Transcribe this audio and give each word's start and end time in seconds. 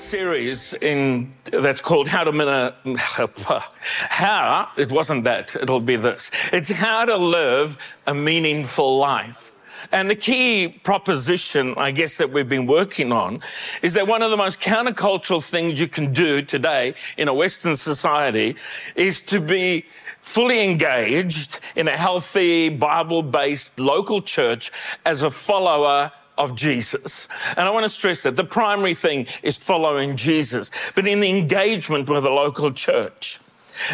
series 0.00 0.74
in 0.74 1.32
that's 1.44 1.80
called 1.80 2.08
How 2.08 2.24
to 2.24 2.32
Min- 2.32 2.96
How 2.96 4.68
it 4.76 4.90
wasn't 4.90 5.24
that 5.24 5.54
it'll 5.54 5.80
be 5.80 5.96
this. 5.96 6.30
It's 6.52 6.70
how 6.70 7.04
to 7.04 7.16
live 7.16 7.76
a 8.06 8.14
meaningful 8.14 8.98
life. 8.98 9.52
And 9.92 10.10
the 10.10 10.14
key 10.14 10.68
proposition, 10.68 11.74
I 11.76 11.90
guess, 11.90 12.16
that 12.18 12.30
we've 12.32 12.48
been 12.48 12.66
working 12.66 13.12
on 13.12 13.40
is 13.82 13.94
that 13.94 14.06
one 14.06 14.22
of 14.22 14.30
the 14.30 14.36
most 14.36 14.60
countercultural 14.60 15.42
things 15.42 15.80
you 15.80 15.88
can 15.88 16.12
do 16.12 16.42
today 16.42 16.94
in 17.16 17.28
a 17.28 17.34
Western 17.34 17.76
society 17.76 18.56
is 18.94 19.20
to 19.22 19.40
be 19.40 19.86
fully 20.20 20.62
engaged 20.62 21.60
in 21.76 21.88
a 21.88 21.96
healthy, 21.96 22.68
Bible 22.68 23.22
based 23.22 23.78
local 23.78 24.20
church 24.20 24.70
as 25.04 25.22
a 25.22 25.30
follower 25.30 26.12
of 26.40 26.54
Jesus. 26.54 27.28
And 27.56 27.68
I 27.68 27.70
want 27.70 27.84
to 27.84 27.88
stress 27.88 28.22
that 28.22 28.36
the 28.36 28.44
primary 28.44 28.94
thing 28.94 29.26
is 29.42 29.56
following 29.56 30.16
Jesus, 30.16 30.70
but 30.94 31.06
in 31.06 31.20
the 31.20 31.28
engagement 31.28 32.08
with 32.08 32.22
the 32.22 32.30
local 32.30 32.72
church. 32.72 33.40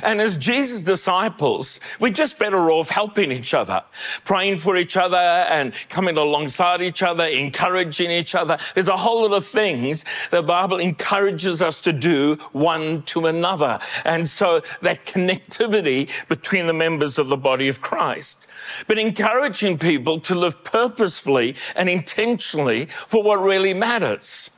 And 0.03 0.21
as 0.21 0.37
Jesus' 0.37 0.83
disciples, 0.83 1.81
we're 2.01 2.13
just 2.13 2.39
better 2.39 2.71
off 2.71 2.89
helping 2.89 3.33
each 3.33 3.55
other, 3.55 3.83
praying 4.25 4.59
for 4.59 4.77
each 4.77 4.97
other 4.97 5.17
and 5.17 5.73
coming 5.89 6.17
alongside 6.17 6.83
each 6.83 7.03
other, 7.03 7.25
encouraging 7.27 8.11
each 8.11 8.35
other. 8.35 8.59
There's 8.75 8.89
a 8.89 8.97
whole 8.97 9.23
lot 9.23 9.33
of 9.33 9.47
things 9.47 10.05
the 10.31 10.43
Bible 10.43 10.79
encourages 10.79 11.63
us 11.63 11.81
to 11.83 11.93
do 11.93 12.37
one 12.53 13.03
to 13.03 13.27
another. 13.27 13.79
And 14.05 14.29
so 14.29 14.63
that 14.83 15.07
connectivity 15.07 16.11
between 16.29 16.67
the 16.67 16.73
members 16.73 17.19
of 17.19 17.29
the 17.29 17.37
body 17.37 17.69
of 17.69 17.81
Christ. 17.81 18.47
But 18.87 18.99
encouraging 18.99 19.79
people 19.79 20.21
to 20.21 20.35
live 20.35 20.65
purposefully 20.65 21.57
and 21.75 21.89
intentionally 21.89 22.87
for 22.87 23.23
what 23.23 23.43
really 23.43 23.75
matters. 23.75 24.51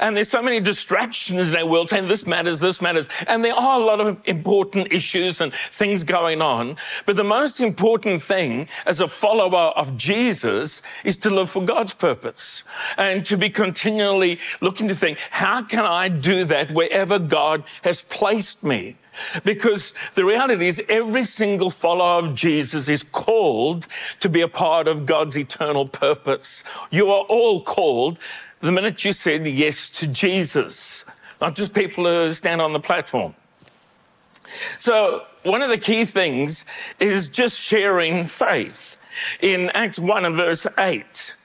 And 0.00 0.16
there's 0.16 0.28
so 0.28 0.42
many 0.42 0.60
distractions 0.60 1.50
in 1.50 1.56
our 1.56 1.66
world 1.66 1.90
saying 1.90 2.08
this 2.08 2.26
matters, 2.26 2.60
this 2.60 2.80
matters. 2.80 3.08
And 3.26 3.44
there 3.44 3.54
are 3.54 3.80
a 3.80 3.84
lot 3.84 4.00
of 4.00 4.20
important 4.24 4.92
issues 4.92 5.40
and 5.40 5.52
things 5.52 6.04
going 6.04 6.42
on. 6.42 6.76
But 7.04 7.16
the 7.16 7.24
most 7.24 7.60
important 7.60 8.22
thing 8.22 8.68
as 8.86 9.00
a 9.00 9.08
follower 9.08 9.72
of 9.76 9.96
Jesus 9.96 10.82
is 11.04 11.16
to 11.18 11.30
live 11.30 11.50
for 11.50 11.64
God's 11.64 11.94
purpose 11.94 12.64
and 12.96 13.24
to 13.26 13.36
be 13.36 13.50
continually 13.50 14.38
looking 14.60 14.88
to 14.88 14.94
think, 14.94 15.18
how 15.30 15.62
can 15.62 15.84
I 15.84 16.08
do 16.08 16.44
that 16.44 16.72
wherever 16.72 17.18
God 17.18 17.64
has 17.82 18.02
placed 18.02 18.62
me? 18.62 18.96
Because 19.44 19.94
the 20.14 20.24
reality 20.24 20.66
is, 20.66 20.82
every 20.88 21.24
single 21.24 21.70
follower 21.70 22.26
of 22.26 22.34
Jesus 22.34 22.88
is 22.88 23.02
called 23.02 23.86
to 24.20 24.28
be 24.28 24.40
a 24.40 24.48
part 24.48 24.88
of 24.88 25.06
God's 25.06 25.38
eternal 25.38 25.88
purpose. 25.88 26.62
You 26.90 27.10
are 27.10 27.22
all 27.24 27.62
called 27.62 28.18
the 28.66 28.72
minute 28.72 29.04
you 29.04 29.12
said 29.12 29.46
yes 29.46 29.88
to 29.88 30.06
Jesus, 30.08 31.04
not 31.40 31.54
just 31.54 31.72
people 31.72 32.04
who 32.04 32.32
stand 32.32 32.60
on 32.60 32.72
the 32.72 32.80
platform. 32.80 33.34
So, 34.78 35.24
one 35.44 35.62
of 35.62 35.68
the 35.68 35.78
key 35.78 36.04
things 36.04 36.66
is 37.00 37.28
just 37.28 37.60
sharing 37.60 38.24
faith. 38.24 38.98
In 39.40 39.70
Acts 39.70 39.98
1 39.98 40.24
and 40.24 40.34
verse 40.34 40.66
8, 40.78 41.36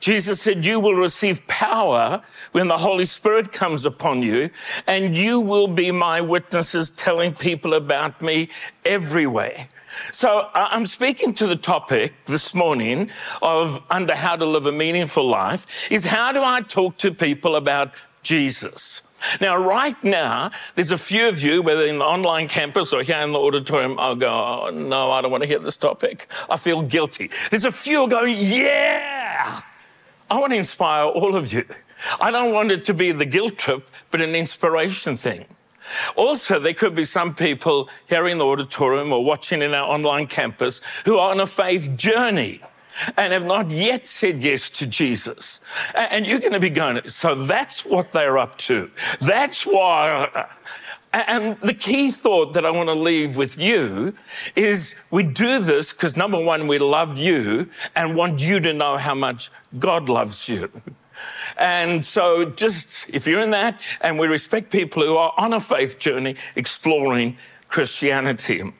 Jesus 0.00 0.40
said, 0.40 0.64
You 0.64 0.80
will 0.80 0.94
receive 0.94 1.46
power 1.46 2.22
when 2.52 2.68
the 2.68 2.78
Holy 2.78 3.04
Spirit 3.04 3.52
comes 3.52 3.84
upon 3.84 4.22
you, 4.22 4.50
and 4.86 5.14
you 5.14 5.38
will 5.38 5.68
be 5.68 5.90
my 5.90 6.20
witnesses 6.20 6.90
telling 6.90 7.34
people 7.34 7.74
about 7.74 8.20
me 8.22 8.48
everywhere. 8.84 9.68
So 10.12 10.48
uh, 10.54 10.68
I'm 10.70 10.86
speaking 10.86 11.34
to 11.34 11.46
the 11.46 11.56
topic 11.56 12.14
this 12.24 12.54
morning 12.54 13.10
of 13.42 13.82
under 13.90 14.14
how 14.14 14.36
to 14.36 14.44
live 14.44 14.66
a 14.66 14.72
meaningful 14.72 15.26
life 15.28 15.90
is 15.90 16.04
how 16.04 16.32
do 16.32 16.42
I 16.42 16.60
talk 16.62 16.96
to 16.98 17.12
people 17.12 17.56
about 17.56 17.92
Jesus? 18.22 19.02
Now, 19.40 19.56
right 19.56 20.02
now, 20.02 20.50
there's 20.76 20.92
a 20.92 20.98
few 20.98 21.28
of 21.28 21.42
you, 21.42 21.60
whether 21.60 21.86
in 21.86 21.98
the 21.98 22.04
online 22.04 22.48
campus 22.48 22.92
or 22.94 23.02
here 23.02 23.18
in 23.18 23.32
the 23.32 23.38
auditorium, 23.38 23.98
I'll 23.98 24.14
go, 24.14 24.30
oh, 24.30 24.70
no, 24.70 25.10
I 25.10 25.20
don't 25.20 25.30
want 25.30 25.42
to 25.42 25.46
hear 25.46 25.58
this 25.58 25.76
topic. 25.76 26.26
I 26.48 26.56
feel 26.56 26.80
guilty. 26.80 27.30
There's 27.50 27.66
a 27.66 27.72
few 27.72 28.08
going, 28.08 28.36
yeah. 28.38 29.19
I 30.30 30.38
want 30.38 30.52
to 30.52 30.58
inspire 30.58 31.06
all 31.06 31.34
of 31.34 31.52
you. 31.52 31.64
I 32.20 32.30
don't 32.30 32.52
want 32.52 32.70
it 32.70 32.84
to 32.86 32.94
be 32.94 33.12
the 33.12 33.26
guilt 33.26 33.58
trip, 33.58 33.90
but 34.10 34.20
an 34.20 34.34
inspiration 34.34 35.16
thing. 35.16 35.44
Also, 36.14 36.60
there 36.60 36.72
could 36.72 36.94
be 36.94 37.04
some 37.04 37.34
people 37.34 37.88
here 38.08 38.28
in 38.28 38.38
the 38.38 38.46
auditorium 38.46 39.12
or 39.12 39.24
watching 39.24 39.60
in 39.60 39.74
our 39.74 39.88
online 39.88 40.28
campus 40.28 40.80
who 41.04 41.18
are 41.18 41.32
on 41.32 41.40
a 41.40 41.46
faith 41.46 41.96
journey 41.96 42.60
and 43.16 43.32
have 43.32 43.44
not 43.44 43.70
yet 43.70 44.06
said 44.06 44.38
yes 44.38 44.70
to 44.70 44.86
Jesus. 44.86 45.60
And 45.94 46.26
you're 46.26 46.38
going 46.38 46.52
to 46.52 46.60
be 46.60 46.70
going, 46.70 47.08
so 47.08 47.34
that's 47.34 47.84
what 47.84 48.12
they're 48.12 48.38
up 48.38 48.56
to. 48.58 48.90
That's 49.20 49.66
why. 49.66 50.48
And 51.12 51.58
the 51.60 51.74
key 51.74 52.12
thought 52.12 52.52
that 52.52 52.64
I 52.64 52.70
want 52.70 52.88
to 52.88 52.94
leave 52.94 53.36
with 53.36 53.58
you 53.58 54.14
is 54.54 54.94
we 55.10 55.24
do 55.24 55.58
this 55.58 55.92
because 55.92 56.16
number 56.16 56.38
one, 56.38 56.68
we 56.68 56.78
love 56.78 57.18
you 57.18 57.68
and 57.96 58.14
want 58.14 58.40
you 58.40 58.60
to 58.60 58.72
know 58.72 58.96
how 58.96 59.14
much 59.14 59.50
God 59.78 60.08
loves 60.08 60.48
you. 60.48 60.70
And 61.58 62.06
so, 62.06 62.44
just 62.44 63.10
if 63.10 63.26
you're 63.26 63.40
in 63.40 63.50
that, 63.50 63.82
and 64.00 64.18
we 64.18 64.26
respect 64.26 64.70
people 64.70 65.02
who 65.02 65.16
are 65.16 65.34
on 65.36 65.52
a 65.52 65.60
faith 65.60 65.98
journey 65.98 66.36
exploring 66.56 67.36
Christianity. 67.68 68.72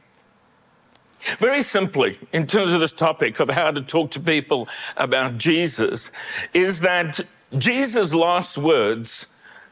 Very 1.38 1.62
simply, 1.62 2.18
in 2.32 2.46
terms 2.46 2.72
of 2.72 2.80
this 2.80 2.92
topic 2.92 3.40
of 3.40 3.50
how 3.50 3.72
to 3.72 3.82
talk 3.82 4.10
to 4.12 4.20
people 4.20 4.68
about 4.96 5.36
Jesus, 5.36 6.10
is 6.54 6.80
that 6.80 7.20
Jesus' 7.58 8.14
last 8.14 8.56
words 8.56 9.26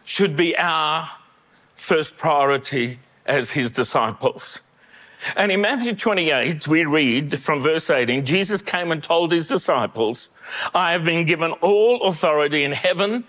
should 0.04 0.36
be 0.36 0.56
our 0.58 1.08
first 1.78 2.16
priority 2.16 2.98
as 3.24 3.52
his 3.52 3.70
disciples. 3.70 4.60
And 5.36 5.50
in 5.50 5.60
Matthew 5.60 5.94
28, 5.94 6.68
we 6.68 6.84
read 6.84 7.40
from 7.40 7.60
verse 7.60 7.90
18 7.90 8.24
Jesus 8.24 8.62
came 8.62 8.92
and 8.92 9.02
told 9.02 9.32
his 9.32 9.48
disciples, 9.48 10.28
I 10.74 10.92
have 10.92 11.04
been 11.04 11.26
given 11.26 11.52
all 11.52 12.02
authority 12.02 12.64
in 12.64 12.72
heaven 12.72 13.24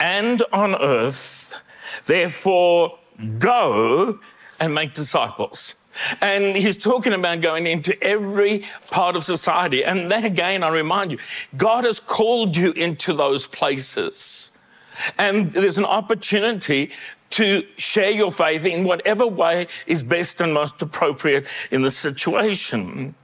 and 0.00 0.42
on 0.52 0.74
earth. 0.80 1.54
Therefore, 2.06 2.98
go 3.38 4.18
and 4.60 4.74
make 4.74 4.94
disciples. 4.94 5.74
And 6.20 6.56
he's 6.56 6.78
talking 6.78 7.12
about 7.12 7.40
going 7.40 7.66
into 7.66 8.00
every 8.02 8.64
part 8.90 9.16
of 9.16 9.24
society. 9.24 9.84
And 9.84 10.10
that 10.10 10.24
again, 10.24 10.62
I 10.62 10.68
remind 10.68 11.10
you, 11.10 11.18
God 11.56 11.84
has 11.84 11.98
called 11.98 12.56
you 12.56 12.72
into 12.72 13.12
those 13.12 13.46
places. 13.46 14.52
And 15.18 15.52
there's 15.52 15.78
an 15.78 15.84
opportunity 15.84 16.90
to 17.30 17.64
share 17.76 18.10
your 18.10 18.32
faith 18.32 18.64
in 18.64 18.84
whatever 18.84 19.26
way 19.26 19.66
is 19.86 20.02
best 20.02 20.40
and 20.40 20.54
most 20.54 20.80
appropriate 20.80 21.46
in 21.70 21.82
the 21.82 21.90
situation. 21.90 23.14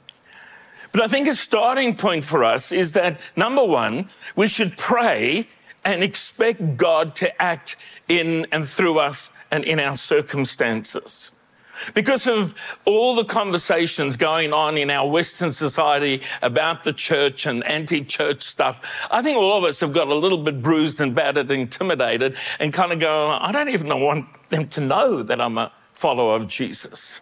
But 0.92 1.02
I 1.02 1.08
think 1.08 1.26
a 1.26 1.34
starting 1.34 1.96
point 1.96 2.24
for 2.24 2.44
us 2.44 2.70
is 2.70 2.92
that 2.92 3.18
number 3.34 3.64
one, 3.64 4.08
we 4.36 4.46
should 4.46 4.76
pray 4.76 5.48
and 5.84 6.02
expect 6.02 6.76
God 6.76 7.16
to 7.16 7.42
act 7.42 7.76
in 8.08 8.46
and 8.52 8.68
through 8.68 8.98
us 8.98 9.30
and 9.50 9.64
in 9.64 9.80
our 9.80 9.96
circumstances. 9.96 11.32
Because 11.94 12.26
of 12.26 12.54
all 12.84 13.14
the 13.14 13.24
conversations 13.24 14.16
going 14.16 14.52
on 14.52 14.76
in 14.76 14.90
our 14.90 15.08
Western 15.08 15.52
society 15.52 16.22
about 16.42 16.82
the 16.84 16.92
church 16.92 17.46
and 17.46 17.64
anti 17.64 18.04
church 18.04 18.42
stuff, 18.42 19.06
I 19.10 19.22
think 19.22 19.38
all 19.38 19.56
of 19.56 19.64
us 19.64 19.80
have 19.80 19.92
got 19.92 20.08
a 20.08 20.14
little 20.14 20.38
bit 20.38 20.62
bruised 20.62 21.00
and 21.00 21.14
battered, 21.14 21.50
intimidated, 21.50 22.36
and 22.60 22.72
kind 22.72 22.92
of 22.92 23.00
go, 23.00 23.30
I 23.30 23.52
don't 23.52 23.68
even 23.68 23.88
want 24.00 24.26
them 24.50 24.68
to 24.68 24.80
know 24.80 25.22
that 25.22 25.40
I'm 25.40 25.58
a 25.58 25.72
follower 25.92 26.36
of 26.36 26.48
Jesus. 26.48 27.20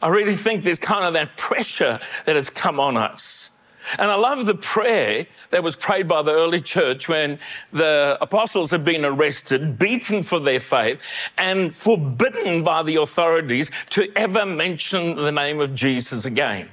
I 0.00 0.08
really 0.08 0.36
think 0.36 0.62
there's 0.62 0.78
kind 0.78 1.04
of 1.04 1.14
that 1.14 1.36
pressure 1.36 1.98
that 2.24 2.36
has 2.36 2.50
come 2.50 2.78
on 2.78 2.96
us. 2.96 3.50
And 3.98 4.10
I 4.10 4.16
love 4.16 4.46
the 4.46 4.54
prayer 4.54 5.26
that 5.50 5.62
was 5.62 5.76
prayed 5.76 6.08
by 6.08 6.22
the 6.22 6.32
early 6.32 6.60
church 6.60 7.08
when 7.08 7.38
the 7.72 8.18
apostles 8.20 8.70
had 8.70 8.84
been 8.84 9.04
arrested, 9.04 9.78
beaten 9.78 10.22
for 10.22 10.40
their 10.40 10.60
faith, 10.60 11.00
and 11.36 11.74
forbidden 11.74 12.64
by 12.64 12.82
the 12.82 12.96
authorities 12.96 13.70
to 13.90 14.10
ever 14.16 14.44
mention 14.44 15.16
the 15.16 15.32
name 15.32 15.60
of 15.60 15.74
Jesus 15.74 16.24
again. 16.24 16.68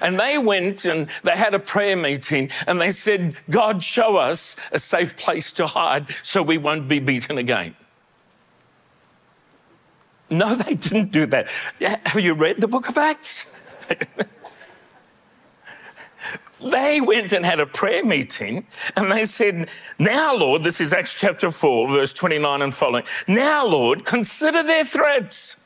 And 0.00 0.18
they 0.18 0.38
went 0.38 0.84
and 0.84 1.08
they 1.24 1.32
had 1.32 1.54
a 1.54 1.58
prayer 1.58 1.96
meeting 1.96 2.50
and 2.66 2.80
they 2.80 2.92
said, 2.92 3.36
God, 3.50 3.82
show 3.82 4.16
us 4.16 4.56
a 4.70 4.78
safe 4.78 5.16
place 5.16 5.52
to 5.54 5.66
hide 5.66 6.06
so 6.22 6.42
we 6.42 6.58
won't 6.58 6.88
be 6.88 7.00
beaten 7.00 7.38
again. 7.38 7.74
No, 10.30 10.54
they 10.54 10.74
didn't 10.74 11.12
do 11.12 11.26
that. 11.26 11.48
Have 11.80 12.22
you 12.22 12.34
read 12.34 12.60
the 12.60 12.68
book 12.68 12.88
of 12.88 12.96
Acts? 12.96 13.52
They 16.70 17.00
went 17.00 17.32
and 17.32 17.44
had 17.44 17.60
a 17.60 17.66
prayer 17.66 18.04
meeting 18.04 18.66
and 18.96 19.10
they 19.10 19.24
said, 19.24 19.68
Now, 19.98 20.36
Lord, 20.36 20.62
this 20.62 20.80
is 20.80 20.92
Acts 20.92 21.18
chapter 21.18 21.50
4, 21.50 21.88
verse 21.88 22.12
29 22.12 22.62
and 22.62 22.74
following. 22.74 23.04
Now, 23.26 23.66
Lord, 23.66 24.04
consider 24.04 24.62
their 24.62 24.84
threats 24.84 25.60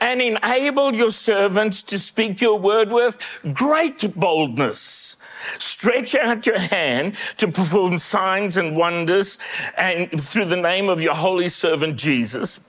and 0.00 0.22
enable 0.22 0.94
your 0.94 1.10
servants 1.10 1.82
to 1.84 1.98
speak 1.98 2.40
your 2.40 2.58
word 2.58 2.90
with 2.90 3.18
great 3.52 4.14
boldness. 4.18 5.16
Stretch 5.58 6.14
out 6.14 6.46
your 6.46 6.58
hand 6.58 7.16
to 7.36 7.48
perform 7.48 7.98
signs 7.98 8.56
and 8.56 8.76
wonders 8.76 9.38
and 9.76 10.10
through 10.20 10.46
the 10.46 10.56
name 10.56 10.88
of 10.88 11.02
your 11.02 11.14
holy 11.14 11.48
servant 11.48 11.96
Jesus. 11.96 12.60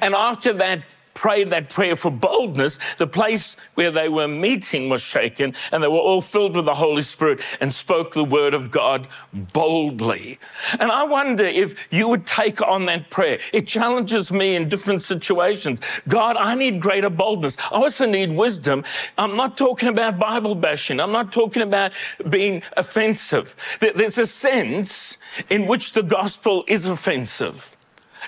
And 0.00 0.14
after 0.14 0.52
that, 0.54 0.82
prayed 1.18 1.50
that 1.50 1.68
prayer 1.68 1.96
for 1.96 2.12
boldness, 2.12 2.78
the 2.94 3.06
place 3.06 3.56
where 3.74 3.90
they 3.90 4.08
were 4.08 4.28
meeting 4.28 4.88
was 4.88 5.02
shaken, 5.02 5.52
and 5.72 5.82
they 5.82 5.88
were 5.88 5.98
all 5.98 6.20
filled 6.20 6.54
with 6.54 6.64
the 6.64 6.74
Holy 6.74 7.02
Spirit 7.02 7.40
and 7.60 7.74
spoke 7.74 8.14
the 8.14 8.22
word 8.22 8.54
of 8.54 8.70
God 8.70 9.08
boldly. 9.32 10.38
And 10.78 10.92
I 10.92 11.02
wonder 11.02 11.42
if 11.44 11.92
you 11.92 12.08
would 12.08 12.24
take 12.24 12.62
on 12.62 12.86
that 12.86 13.10
prayer. 13.10 13.40
It 13.52 13.66
challenges 13.66 14.30
me 14.30 14.54
in 14.54 14.68
different 14.68 15.02
situations. 15.02 15.80
God, 16.06 16.36
I 16.36 16.54
need 16.54 16.80
greater 16.80 17.10
boldness. 17.10 17.56
I 17.72 17.74
also 17.74 18.06
need 18.06 18.30
wisdom. 18.30 18.84
I'm 19.18 19.34
not 19.34 19.56
talking 19.56 19.88
about 19.88 20.20
Bible 20.20 20.54
bashing, 20.54 21.00
I'm 21.00 21.12
not 21.12 21.32
talking 21.32 21.62
about 21.62 21.90
being 22.30 22.62
offensive. 22.76 23.56
There's 23.80 24.18
a 24.18 24.26
sense 24.26 25.18
in 25.50 25.66
which 25.66 25.94
the 25.94 26.04
gospel 26.04 26.64
is 26.68 26.86
offensive. 26.86 27.77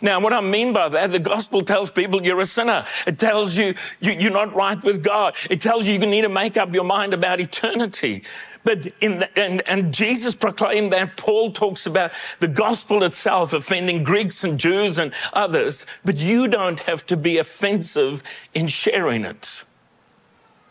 Now, 0.03 0.21
what 0.21 0.33
I 0.33 0.41
mean 0.41 0.73
by 0.73 0.89
that, 0.89 1.13
the 1.13 1.19
gospel 1.19 1.63
tells 1.63 1.91
people 1.91 2.25
you're 2.25 2.41
a 2.41 2.47
sinner. 2.47 2.87
It 3.07 3.19
tells 3.19 3.57
you, 3.57 3.75
you 4.01 4.29
are 4.29 4.47
not 4.47 4.55
right 4.55 4.83
with 4.83 5.03
God. 5.03 5.35
It 5.51 5.61
tells 5.61 5.87
you 5.87 5.95
you 5.95 5.99
need 6.01 6.23
to 6.23 6.29
make 6.29 6.57
up 6.57 6.73
your 6.73 6.85
mind 6.85 7.13
about 7.13 7.41
eternity. 7.41 8.23
But 8.65 8.89
in 9.01 9.21
the, 9.21 9.39
and, 9.39 9.63
and 9.69 9.93
Jesus 9.93 10.35
proclaimed 10.35 10.93
that. 10.93 11.17
Paul 11.17 11.53
talks 11.53 11.87
about 11.87 12.13
the 12.39 12.49
gospel 12.49 13.03
itself 13.05 13.53
offending 13.53 14.03
Greeks 14.05 14.45
and 14.45 14.59
Jews 14.59 14.99
and 14.99 15.13
others. 15.33 15.87
But 16.05 16.17
you 16.17 16.49
don't 16.49 16.81
have 16.81 17.05
to 17.07 17.17
be 17.17 17.39
offensive 17.39 18.23
in 18.55 18.69
sharing 18.69 19.25
it. 19.25 19.65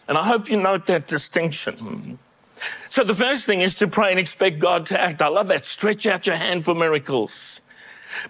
And 0.08 0.18
I 0.18 0.24
hope 0.24 0.50
you 0.50 0.58
note 0.58 0.88
that 0.88 1.06
distinction. 1.06 2.18
So 2.90 3.04
the 3.04 3.14
first 3.14 3.46
thing 3.46 3.62
is 3.62 3.76
to 3.76 3.88
pray 3.88 4.10
and 4.10 4.20
expect 4.20 4.60
God 4.60 4.86
to 4.88 5.00
act. 5.00 5.22
I 5.22 5.28
love 5.28 5.48
that. 5.50 5.66
Stretch 5.66 6.06
out 6.06 6.26
your 6.26 6.36
hand 6.36 6.66
for 6.66 6.74
miracles. 6.74 7.62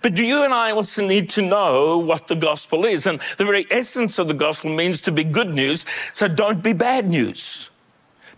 But 0.01 0.15
do 0.15 0.23
you 0.23 0.43
and 0.43 0.53
I 0.53 0.71
also 0.71 1.05
need 1.05 1.29
to 1.31 1.41
know 1.41 1.97
what 1.97 2.27
the 2.27 2.35
gospel 2.35 2.85
is? 2.85 3.07
And 3.07 3.19
the 3.37 3.45
very 3.45 3.65
essence 3.71 4.19
of 4.19 4.27
the 4.27 4.33
gospel 4.33 4.71
means 4.71 5.01
to 5.01 5.11
be 5.11 5.23
good 5.23 5.55
news. 5.55 5.85
So 6.13 6.27
don't 6.27 6.61
be 6.61 6.73
bad 6.73 7.09
news. 7.09 7.69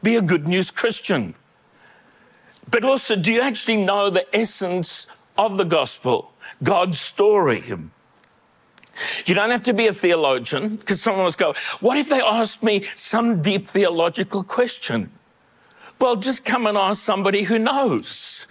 Be 0.04 0.16
a 0.16 0.22
good 0.22 0.48
news 0.48 0.72
Christian. 0.72 1.36
But 2.70 2.86
also, 2.86 3.16
do 3.16 3.32
you 3.32 3.42
actually 3.42 3.84
know 3.84 4.10
the 4.10 4.34
essence 4.36 5.08
of 5.38 5.58
the 5.58 5.66
gospel? 5.66 6.32
God's 6.64 7.00
story. 7.00 7.64
You 9.26 9.36
don't 9.36 9.52
have 9.52 9.64
to 9.64 9.74
be 9.74 9.88
a 9.88 9.94
theologian 9.94 10.76
because 10.76 11.02
someone 11.02 11.26
must 11.26 11.38
go, 11.38 11.54
What 11.80 11.98
if 11.98 12.10
they 12.10 12.22
asked 12.22 12.64
me 12.64 12.84
some 12.96 13.42
deep 13.42 13.68
theological 13.68 14.44
question? 14.44 15.12
Well, 16.00 16.16
just 16.16 16.46
come 16.46 16.66
and 16.66 16.78
ask 16.78 17.02
somebody 17.02 17.44
who 17.44 17.60
knows. 17.60 18.48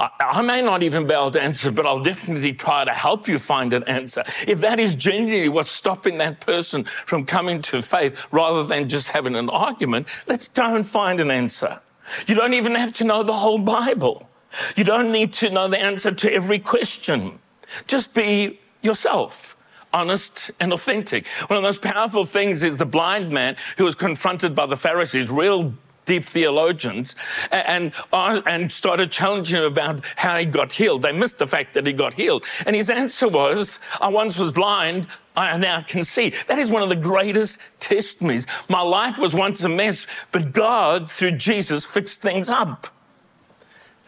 I, 0.00 0.40
may 0.40 0.62
not 0.62 0.82
even 0.82 1.06
be 1.06 1.12
able 1.12 1.30
to 1.32 1.42
answer, 1.42 1.70
but 1.70 1.86
I'll 1.86 2.02
definitely 2.02 2.54
try 2.54 2.84
to 2.84 2.92
help 2.92 3.28
you 3.28 3.38
find 3.38 3.72
an 3.74 3.84
answer. 3.84 4.24
If 4.48 4.60
that 4.60 4.80
is 4.80 4.94
genuinely 4.94 5.50
what's 5.50 5.70
stopping 5.70 6.18
that 6.18 6.40
person 6.40 6.84
from 6.84 7.26
coming 7.26 7.60
to 7.62 7.82
faith 7.82 8.26
rather 8.30 8.64
than 8.64 8.88
just 8.88 9.08
having 9.08 9.36
an 9.36 9.50
argument, 9.50 10.06
let's 10.26 10.48
go 10.48 10.74
and 10.74 10.86
find 10.86 11.20
an 11.20 11.30
answer. 11.30 11.80
You 12.26 12.34
don't 12.34 12.54
even 12.54 12.74
have 12.74 12.94
to 12.94 13.04
know 13.04 13.22
the 13.22 13.34
whole 13.34 13.58
Bible. 13.58 14.28
You 14.74 14.84
don't 14.84 15.12
need 15.12 15.32
to 15.34 15.50
know 15.50 15.68
the 15.68 15.78
answer 15.78 16.12
to 16.12 16.32
every 16.32 16.58
question. 16.58 17.38
Just 17.86 18.14
be 18.14 18.58
yourself 18.82 19.56
honest 19.92 20.50
and 20.60 20.72
authentic. 20.72 21.26
One 21.48 21.56
of 21.56 21.62
the 21.62 21.68
most 21.68 21.82
powerful 21.82 22.24
things 22.24 22.62
is 22.62 22.76
the 22.76 22.86
blind 22.86 23.30
man 23.30 23.56
who 23.76 23.84
was 23.84 23.94
confronted 23.94 24.54
by 24.54 24.66
the 24.66 24.76
Pharisees, 24.76 25.30
real 25.30 25.74
deep 26.06 26.24
theologians, 26.24 27.14
and, 27.52 27.92
uh, 28.12 28.40
and 28.46 28.72
started 28.72 29.10
challenging 29.10 29.58
him 29.58 29.64
about 29.64 30.04
how 30.16 30.38
he 30.38 30.44
got 30.44 30.72
healed. 30.72 31.02
They 31.02 31.12
missed 31.12 31.38
the 31.38 31.46
fact 31.46 31.74
that 31.74 31.86
he 31.86 31.92
got 31.92 32.14
healed. 32.14 32.44
And 32.66 32.74
his 32.74 32.90
answer 32.90 33.28
was, 33.28 33.78
I 34.00 34.08
once 34.08 34.38
was 34.38 34.50
blind, 34.50 35.06
I 35.36 35.56
now 35.56 35.82
can 35.82 36.04
see. 36.04 36.32
That 36.48 36.58
is 36.58 36.70
one 36.70 36.82
of 36.82 36.88
the 36.88 36.96
greatest 36.96 37.58
testimonies. 37.78 38.46
My 38.68 38.82
life 38.82 39.18
was 39.18 39.34
once 39.34 39.62
a 39.62 39.68
mess, 39.68 40.06
but 40.32 40.52
God, 40.52 41.10
through 41.10 41.32
Jesus, 41.32 41.84
fixed 41.84 42.20
things 42.20 42.48
up. 42.48 42.88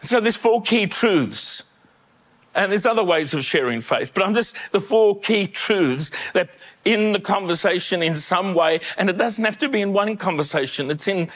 So 0.01 0.19
there's 0.19 0.35
four 0.35 0.61
key 0.61 0.87
truths. 0.87 1.63
And 2.55 2.71
there's 2.71 2.85
other 2.85 3.03
ways 3.03 3.33
of 3.33 3.43
sharing 3.43 3.81
faith, 3.81 4.13
but 4.13 4.23
I'm 4.23 4.35
just 4.35 4.55
the 4.71 4.79
four 4.79 5.19
key 5.19 5.47
truths 5.47 6.31
that 6.33 6.51
in 6.85 7.11
the 7.11 7.19
conversation 7.19 8.03
in 8.03 8.13
some 8.13 8.53
way, 8.53 8.79
and 8.97 9.09
it 9.09 9.17
doesn't 9.17 9.43
have 9.43 9.57
to 9.59 9.69
be 9.69 9.81
in 9.81 9.91
one 9.91 10.17
conversation, 10.17 10.91
it's 10.91 11.07
in 11.07 11.31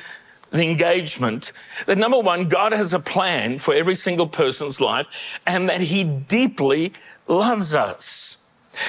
the 0.52 0.70
engagement 0.70 1.52
that 1.86 1.98
number 1.98 2.20
one, 2.20 2.48
God 2.48 2.72
has 2.72 2.94
a 2.94 3.00
plan 3.00 3.60
for 3.60 3.74
every 3.74 3.96
single 3.96 4.28
person's 4.28 4.80
life 4.80 5.08
and 5.46 5.68
that 5.70 5.82
He 5.82 6.04
deeply 6.04 6.94
loves 7.28 7.76
us. 7.76 8.38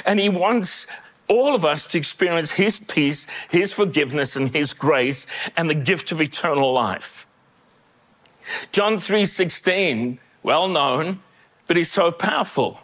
And 0.04 0.20
He 0.20 0.28
wants 0.28 0.86
all 1.28 1.54
of 1.54 1.64
us 1.64 1.86
to 1.88 1.98
experience 1.98 2.52
His 2.52 2.80
peace, 2.80 3.26
His 3.50 3.74
forgiveness, 3.74 4.36
and 4.36 4.54
His 4.54 4.72
grace 4.72 5.26
and 5.56 5.68
the 5.68 5.74
gift 5.74 6.12
of 6.12 6.20
eternal 6.20 6.72
life. 6.72 7.26
John 8.72 8.94
3:16, 8.94 10.18
well 10.42 10.68
known, 10.68 11.20
but 11.66 11.76
he's 11.76 11.90
so 11.90 12.10
powerful. 12.10 12.80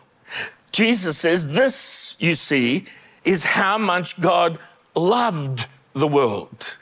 Jesus 0.71 1.17
says, 1.19 1.53
This, 1.53 2.17
you 2.19 2.35
see, 2.35 2.85
is 3.25 3.45
how 3.45 3.79
much 3.79 4.21
God 4.21 4.59
loved 4.95 5.67
the 5.95 6.07
world 6.07 6.77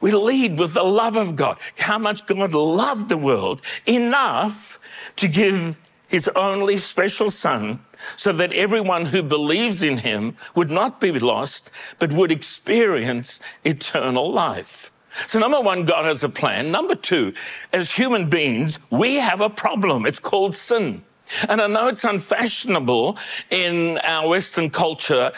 we 0.00 0.12
lead 0.12 0.58
with 0.58 0.74
the 0.74 0.82
love 0.82 1.16
of 1.16 1.36
God. 1.36 1.58
How 1.78 1.98
much 1.98 2.26
God 2.26 2.54
loved 2.54 3.08
the 3.08 3.16
world 3.16 3.62
enough 3.86 4.78
to 5.16 5.28
give 5.28 5.78
his 6.08 6.28
only 6.34 6.76
special 6.76 7.30
son 7.30 7.80
so 8.16 8.32
that 8.32 8.52
everyone 8.52 9.06
who 9.06 9.22
believes 9.22 9.82
in 9.82 9.98
him 9.98 10.36
would 10.54 10.70
not 10.70 11.00
be 11.00 11.12
lost, 11.12 11.70
but 11.98 12.12
would 12.12 12.32
experience 12.32 13.38
eternal 13.64 14.30
life. 14.30 14.90
So, 15.26 15.38
number 15.38 15.60
one, 15.60 15.84
God 15.84 16.04
has 16.04 16.22
a 16.22 16.28
plan. 16.28 16.70
Number 16.70 16.94
two, 16.94 17.32
as 17.72 17.92
human 17.92 18.28
beings, 18.28 18.78
we 18.90 19.16
have 19.16 19.40
a 19.40 19.50
problem. 19.50 20.06
It's 20.06 20.20
called 20.20 20.54
sin. 20.54 21.04
And 21.48 21.60
I 21.60 21.66
know 21.66 21.88
it's 21.88 22.04
unfashionable 22.04 23.16
in 23.50 23.98
our 23.98 24.28
Western 24.28 24.70
culture 24.70 25.32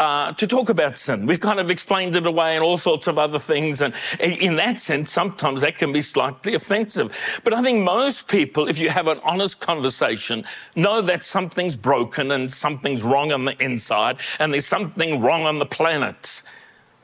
uh, 0.00 0.32
to 0.32 0.46
talk 0.46 0.70
about 0.70 0.96
sin. 0.96 1.26
We've 1.26 1.40
kind 1.40 1.60
of 1.60 1.70
explained 1.70 2.16
it 2.16 2.26
away 2.26 2.54
and 2.54 2.64
all 2.64 2.78
sorts 2.78 3.06
of 3.06 3.18
other 3.18 3.38
things. 3.38 3.82
And 3.82 3.92
in 4.18 4.56
that 4.56 4.80
sense, 4.80 5.10
sometimes 5.10 5.60
that 5.60 5.76
can 5.76 5.92
be 5.92 6.00
slightly 6.00 6.54
offensive. 6.54 7.40
But 7.44 7.52
I 7.52 7.62
think 7.62 7.84
most 7.84 8.26
people, 8.26 8.66
if 8.66 8.78
you 8.78 8.88
have 8.88 9.08
an 9.08 9.20
honest 9.22 9.60
conversation, 9.60 10.46
know 10.74 11.02
that 11.02 11.22
something's 11.22 11.76
broken 11.76 12.30
and 12.30 12.50
something's 12.50 13.02
wrong 13.02 13.30
on 13.30 13.44
the 13.44 13.62
inside 13.62 14.16
and 14.38 14.54
there's 14.54 14.66
something 14.66 15.20
wrong 15.20 15.42
on 15.42 15.58
the 15.58 15.66
planet. 15.66 16.40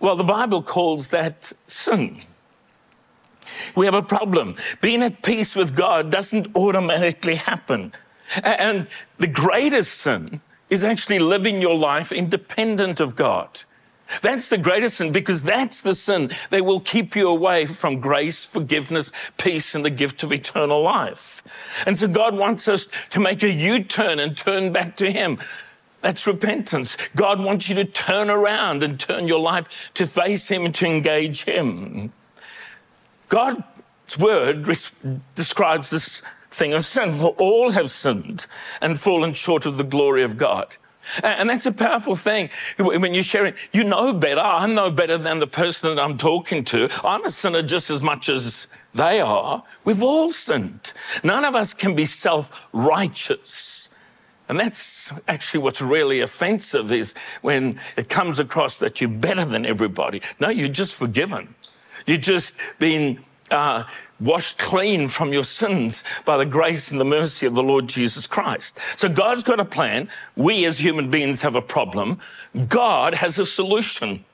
Well, 0.00 0.16
the 0.16 0.24
Bible 0.24 0.62
calls 0.62 1.08
that 1.08 1.52
sin. 1.66 2.22
We 3.74 3.84
have 3.84 3.94
a 3.94 4.02
problem. 4.02 4.56
Being 4.80 5.02
at 5.02 5.22
peace 5.22 5.54
with 5.54 5.76
God 5.76 6.10
doesn't 6.10 6.48
automatically 6.56 7.34
happen. 7.34 7.92
And 8.42 8.88
the 9.18 9.26
greatest 9.26 9.98
sin 9.98 10.40
is 10.70 10.82
actually 10.84 11.18
living 11.18 11.60
your 11.60 11.76
life 11.76 12.12
independent 12.12 13.00
of 13.00 13.16
God. 13.16 13.62
That's 14.22 14.48
the 14.48 14.58
greatest 14.58 14.98
sin 14.98 15.10
because 15.10 15.42
that's 15.42 15.82
the 15.82 15.94
sin 15.94 16.30
that 16.50 16.64
will 16.64 16.80
keep 16.80 17.16
you 17.16 17.28
away 17.28 17.66
from 17.66 18.00
grace, 18.00 18.44
forgiveness, 18.44 19.10
peace, 19.36 19.74
and 19.74 19.84
the 19.84 19.90
gift 19.90 20.22
of 20.22 20.32
eternal 20.32 20.80
life. 20.80 21.42
And 21.86 21.98
so 21.98 22.06
God 22.06 22.36
wants 22.36 22.68
us 22.68 22.86
to 23.10 23.20
make 23.20 23.42
a 23.42 23.50
U 23.50 23.82
turn 23.82 24.20
and 24.20 24.36
turn 24.36 24.72
back 24.72 24.96
to 24.98 25.10
Him. 25.10 25.38
That's 26.02 26.26
repentance. 26.26 26.96
God 27.16 27.42
wants 27.42 27.68
you 27.68 27.74
to 27.76 27.84
turn 27.84 28.30
around 28.30 28.84
and 28.84 28.98
turn 28.98 29.26
your 29.26 29.40
life 29.40 29.90
to 29.94 30.06
face 30.06 30.48
Him 30.48 30.64
and 30.64 30.74
to 30.76 30.86
engage 30.86 31.42
Him. 31.42 32.12
God's 33.28 33.64
word 34.18 34.68
describes 35.34 35.90
this 35.90 36.22
thing 36.56 36.72
of 36.72 36.84
sin, 36.84 37.12
for 37.12 37.34
all 37.38 37.70
have 37.70 37.90
sinned 37.90 38.46
and 38.80 38.98
fallen 38.98 39.32
short 39.32 39.66
of 39.66 39.76
the 39.76 39.84
glory 39.84 40.22
of 40.22 40.36
God. 40.36 40.76
And 41.22 41.48
that's 41.48 41.66
a 41.66 41.72
powerful 41.72 42.16
thing 42.16 42.50
when 42.78 43.14
you're 43.14 43.22
sharing. 43.22 43.54
You 43.72 43.84
know 43.84 44.12
better. 44.12 44.40
I 44.40 44.66
know 44.66 44.90
better 44.90 45.16
than 45.16 45.38
the 45.38 45.46
person 45.46 45.94
that 45.94 46.02
I'm 46.02 46.18
talking 46.18 46.64
to. 46.64 46.88
I'm 47.04 47.24
a 47.24 47.30
sinner 47.30 47.62
just 47.62 47.90
as 47.90 48.02
much 48.02 48.28
as 48.28 48.66
they 48.94 49.20
are. 49.20 49.62
We've 49.84 50.02
all 50.02 50.32
sinned. 50.32 50.92
None 51.22 51.44
of 51.44 51.54
us 51.54 51.74
can 51.74 51.94
be 51.94 52.06
self 52.06 52.66
righteous. 52.72 53.90
And 54.48 54.58
that's 54.58 55.12
actually 55.28 55.60
what's 55.60 55.82
really 55.82 56.20
offensive 56.20 56.92
is 56.92 57.14
when 57.42 57.78
it 57.96 58.08
comes 58.08 58.38
across 58.38 58.78
that 58.78 59.00
you're 59.00 59.10
better 59.10 59.44
than 59.44 59.66
everybody. 59.66 60.22
No, 60.40 60.48
you're 60.48 60.68
just 60.68 60.94
forgiven. 60.94 61.54
You're 62.06 62.18
just 62.18 62.54
been 62.78 63.24
uh, 63.50 63.84
washed 64.20 64.58
clean 64.58 65.08
from 65.08 65.32
your 65.32 65.44
sins 65.44 66.02
by 66.24 66.36
the 66.36 66.46
grace 66.46 66.90
and 66.90 67.00
the 67.00 67.04
mercy 67.04 67.46
of 67.46 67.54
the 67.54 67.62
Lord 67.62 67.88
Jesus 67.88 68.26
Christ. 68.26 68.78
So 68.96 69.08
God's 69.08 69.42
got 69.42 69.60
a 69.60 69.64
plan. 69.64 70.08
We 70.36 70.64
as 70.64 70.78
human 70.78 71.10
beings 71.10 71.42
have 71.42 71.54
a 71.54 71.62
problem. 71.62 72.18
God 72.68 73.14
has 73.14 73.38
a 73.38 73.46
solution. 73.46 74.24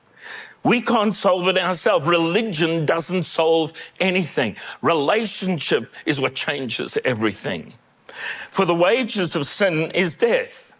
We 0.63 0.81
can't 0.81 1.13
solve 1.13 1.47
it 1.49 1.57
ourselves. 1.57 2.07
Religion 2.07 2.85
doesn't 2.85 3.23
solve 3.23 3.73
anything. 3.99 4.55
Relationship 4.81 5.93
is 6.05 6.19
what 6.19 6.35
changes 6.35 6.97
everything. 7.03 7.73
For 8.07 8.63
the 8.63 8.75
wages 8.75 9.35
of 9.35 9.45
sin 9.45 9.91
is 9.91 10.15
death. 10.15 10.73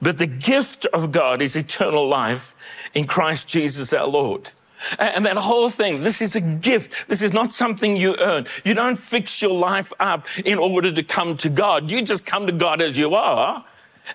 But 0.00 0.18
the 0.18 0.26
gift 0.26 0.86
of 0.86 1.12
God 1.12 1.40
is 1.40 1.54
eternal 1.54 2.08
life 2.08 2.56
in 2.92 3.04
Christ 3.04 3.46
Jesus 3.46 3.92
our 3.92 4.08
Lord. 4.08 4.50
And 4.98 5.26
that 5.26 5.36
whole 5.36 5.70
thing, 5.70 6.02
this 6.02 6.20
is 6.20 6.36
a 6.36 6.40
gift. 6.40 7.08
This 7.08 7.22
is 7.22 7.32
not 7.32 7.52
something 7.52 7.96
you 7.96 8.16
earn. 8.18 8.46
You 8.64 8.74
don't 8.74 8.96
fix 8.96 9.40
your 9.40 9.54
life 9.54 9.92
up 10.00 10.26
in 10.44 10.58
order 10.58 10.92
to 10.92 11.02
come 11.02 11.36
to 11.38 11.48
God. 11.48 11.90
You 11.90 12.02
just 12.02 12.24
come 12.26 12.46
to 12.46 12.52
God 12.52 12.82
as 12.82 12.96
you 12.96 13.14
are. 13.14 13.64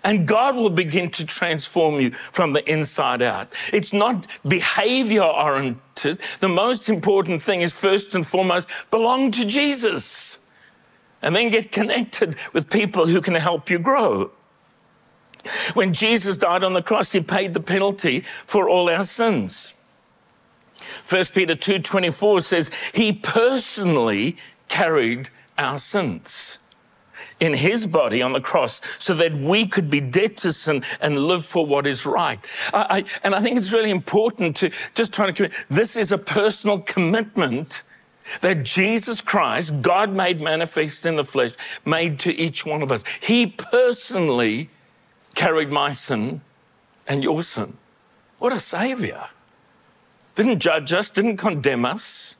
And 0.04 0.28
God 0.28 0.56
will 0.56 0.70
begin 0.70 1.10
to 1.12 1.26
transform 1.26 2.02
you 2.02 2.12
from 2.12 2.52
the 2.54 2.70
inside 2.70 3.22
out. 3.22 3.54
It's 3.72 3.94
not 3.94 4.28
behavior 4.46 5.24
oriented. 5.24 6.20
The 6.42 6.50
most 6.50 6.90
important 6.90 7.42
thing 7.42 7.62
is 7.62 7.72
first 7.72 8.14
and 8.14 8.28
foremost 8.28 8.68
belong 8.92 9.32
to 9.32 9.46
Jesus 9.46 10.40
and 11.22 11.36
then 11.36 11.50
get 11.50 11.72
connected 11.72 12.36
with 12.52 12.70
people 12.70 13.08
who 13.08 13.22
can 13.22 13.36
help 13.36 13.70
you 13.70 13.80
grow. 13.80 14.32
When 15.74 15.94
Jesus 15.94 16.38
died 16.38 16.66
on 16.66 16.74
the 16.74 16.84
cross, 16.84 17.14
he 17.14 17.22
paid 17.22 17.54
the 17.54 17.62
penalty 17.62 18.20
for 18.20 18.68
all 18.68 18.90
our 18.90 19.06
sins. 19.06 19.77
1 21.06 21.26
Peter 21.34 21.56
2:24 21.56 22.42
says 22.42 22.72
he 22.94 23.12
personally 23.14 24.38
carried 24.68 25.30
our 25.58 25.80
sins 25.80 26.60
in 27.40 27.54
his 27.54 27.86
body 27.88 28.22
on 28.22 28.34
the 28.34 28.42
cross 28.42 28.82
so 29.00 29.14
that 29.14 29.34
we 29.34 29.66
could 29.66 29.90
be 29.90 30.02
dead 30.02 30.38
to 30.38 30.52
sin 30.52 30.84
and 31.02 31.20
live 31.20 31.46
for 31.46 31.66
what 31.66 31.86
is 31.86 32.06
right. 32.06 32.40
I, 32.74 32.98
I, 32.98 33.04
and 33.24 33.36
I 33.36 33.42
think 33.42 33.58
it's 33.58 33.72
really 33.72 33.92
important 33.92 34.56
to 34.58 34.72
just 34.94 35.14
try 35.14 35.28
to 35.28 35.34
commit. 35.34 35.54
This 35.70 35.96
is 35.96 36.12
a 36.12 36.18
personal 36.18 36.80
commitment 36.80 37.84
that 38.42 38.64
Jesus 38.64 39.22
Christ, 39.22 39.82
God 39.82 40.16
made 40.16 40.42
manifest 40.42 41.06
in 41.06 41.16
the 41.16 41.24
flesh, 41.24 41.54
made 41.86 42.20
to 42.20 42.36
each 42.36 42.66
one 42.66 42.82
of 42.82 42.92
us. 42.92 43.04
He 43.22 43.48
personally 43.48 44.70
carried 45.34 45.72
my 45.72 45.92
sin 45.92 46.42
and 47.08 47.24
your 47.24 47.42
sin. 47.44 47.78
What 48.40 48.52
a 48.52 48.60
savior 48.60 49.28
didn't 50.38 50.60
judge 50.60 50.94
us, 50.94 51.10
didn't 51.10 51.38
condemn 51.38 51.84
us. 51.84 52.38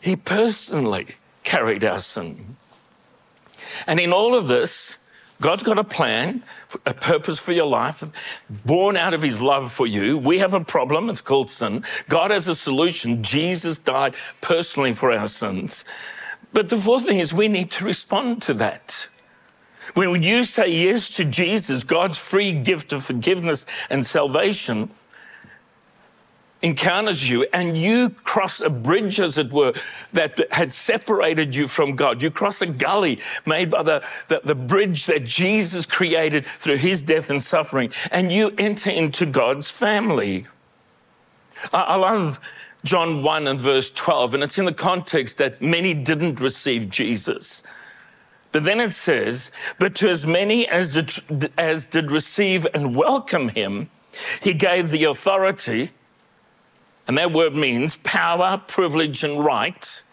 He 0.00 0.16
personally 0.16 1.16
carried 1.42 1.82
our 1.82 1.98
sin. 1.98 2.56
And 3.86 3.98
in 3.98 4.12
all 4.12 4.34
of 4.34 4.46
this, 4.46 4.98
God's 5.40 5.62
got 5.62 5.78
a 5.78 5.84
plan, 5.84 6.42
a 6.84 6.92
purpose 6.92 7.38
for 7.38 7.52
your 7.52 7.66
life, 7.66 8.04
born 8.66 8.98
out 8.98 9.14
of 9.14 9.22
his 9.22 9.40
love 9.40 9.72
for 9.72 9.86
you. 9.86 10.18
We 10.18 10.38
have 10.38 10.52
a 10.52 10.62
problem, 10.62 11.08
it's 11.08 11.22
called 11.22 11.50
sin. 11.50 11.84
God 12.10 12.30
has 12.30 12.46
a 12.46 12.54
solution. 12.54 13.22
Jesus 13.22 13.78
died 13.78 14.14
personally 14.42 14.92
for 14.92 15.10
our 15.10 15.28
sins. 15.28 15.86
But 16.52 16.68
the 16.68 16.76
fourth 16.76 17.06
thing 17.06 17.18
is 17.18 17.32
we 17.32 17.48
need 17.48 17.70
to 17.72 17.84
respond 17.84 18.42
to 18.42 18.54
that. 18.54 19.08
When 19.94 20.22
you 20.22 20.44
say 20.44 20.68
yes 20.68 21.08
to 21.10 21.24
Jesus, 21.24 21.82
God's 21.82 22.18
free 22.18 22.52
gift 22.52 22.92
of 22.92 23.02
forgiveness 23.02 23.64
and 23.88 24.04
salvation, 24.04 24.90
encounters 26.62 27.28
you 27.28 27.46
and 27.52 27.76
you 27.76 28.10
cross 28.10 28.60
a 28.60 28.70
bridge, 28.70 29.18
as 29.18 29.38
it 29.38 29.52
were, 29.52 29.72
that 30.12 30.52
had 30.52 30.72
separated 30.72 31.54
you 31.54 31.66
from 31.66 31.96
God. 31.96 32.22
You 32.22 32.30
cross 32.30 32.60
a 32.60 32.66
gully 32.66 33.18
made 33.46 33.70
by 33.70 33.82
the, 33.82 34.04
the, 34.28 34.40
the, 34.44 34.54
bridge 34.54 35.06
that 35.06 35.24
Jesus 35.24 35.86
created 35.86 36.44
through 36.44 36.76
his 36.76 37.02
death 37.02 37.30
and 37.30 37.42
suffering, 37.42 37.92
and 38.10 38.30
you 38.30 38.52
enter 38.58 38.90
into 38.90 39.26
God's 39.26 39.70
family. 39.70 40.46
I, 41.72 41.82
I 41.82 41.94
love 41.96 42.40
John 42.84 43.22
1 43.22 43.46
and 43.46 43.60
verse 43.60 43.90
12, 43.90 44.34
and 44.34 44.42
it's 44.42 44.58
in 44.58 44.64
the 44.64 44.72
context 44.72 45.38
that 45.38 45.60
many 45.60 45.94
didn't 45.94 46.40
receive 46.40 46.90
Jesus. 46.90 47.62
But 48.52 48.64
then 48.64 48.80
it 48.80 48.90
says, 48.90 49.50
But 49.78 49.94
to 49.96 50.08
as 50.08 50.26
many 50.26 50.66
as 50.68 50.94
did, 50.94 51.52
as 51.56 51.84
did 51.84 52.10
receive 52.10 52.66
and 52.74 52.96
welcome 52.96 53.50
him, 53.50 53.90
he 54.42 54.54
gave 54.54 54.90
the 54.90 55.04
authority 55.04 55.90
and 57.10 57.18
that 57.18 57.32
word 57.32 57.56
means 57.56 57.96
power, 57.96 58.62
privilege, 58.68 59.24
and 59.24 59.44
right 59.44 60.04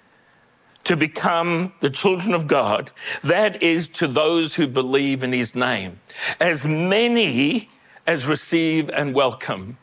to 0.83 0.97
become 0.97 1.71
the 1.79 1.91
children 1.91 2.33
of 2.33 2.47
God. 2.47 2.89
That 3.23 3.61
is 3.61 3.87
to 3.89 4.07
those 4.07 4.55
who 4.55 4.65
believe 4.65 5.23
in 5.23 5.31
his 5.31 5.53
name. 5.53 5.99
As 6.39 6.65
many 6.65 7.69
as 8.07 8.25
receive 8.25 8.89
and 8.89 9.13
welcome. 9.13 9.77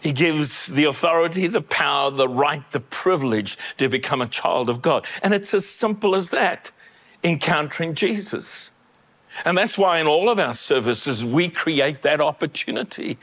He 0.00 0.12
gives 0.12 0.66
the 0.66 0.84
authority, 0.84 1.48
the 1.48 1.62
power, 1.62 2.12
the 2.12 2.28
right, 2.28 2.62
the 2.70 2.78
privilege 2.78 3.58
to 3.78 3.88
become 3.88 4.22
a 4.22 4.28
child 4.28 4.70
of 4.70 4.80
God. 4.80 5.04
And 5.24 5.34
it's 5.34 5.52
as 5.52 5.66
simple 5.66 6.14
as 6.14 6.30
that 6.30 6.70
encountering 7.24 7.96
Jesus. 7.96 8.70
And 9.44 9.58
that's 9.58 9.76
why 9.76 9.98
in 9.98 10.06
all 10.06 10.30
of 10.30 10.38
our 10.38 10.54
services, 10.54 11.24
we 11.24 11.48
create 11.48 12.02
that 12.02 12.20
opportunity 12.20 13.18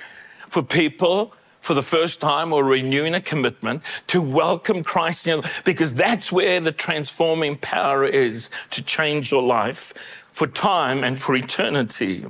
for 0.49 0.61
people 0.61 1.33
for 1.63 1.73
the 1.73 1.81
first 1.81 2.19
time 2.19 2.51
or 2.51 2.61
renewing 2.61 3.15
a 3.15 3.21
commitment 3.21 3.81
to 4.07 4.21
welcome 4.21 4.83
Christ 4.83 5.29
in, 5.29 5.41
because 5.63 5.93
that's 5.93 6.29
where 6.29 6.59
the 6.59 6.73
transforming 6.73 7.55
power 7.55 8.03
is 8.03 8.49
to 8.71 8.83
change 8.83 9.31
your 9.31 9.41
life 9.41 9.93
for 10.33 10.45
time 10.45 11.05
and 11.05 11.21
for 11.21 11.33
eternity. 11.33 12.25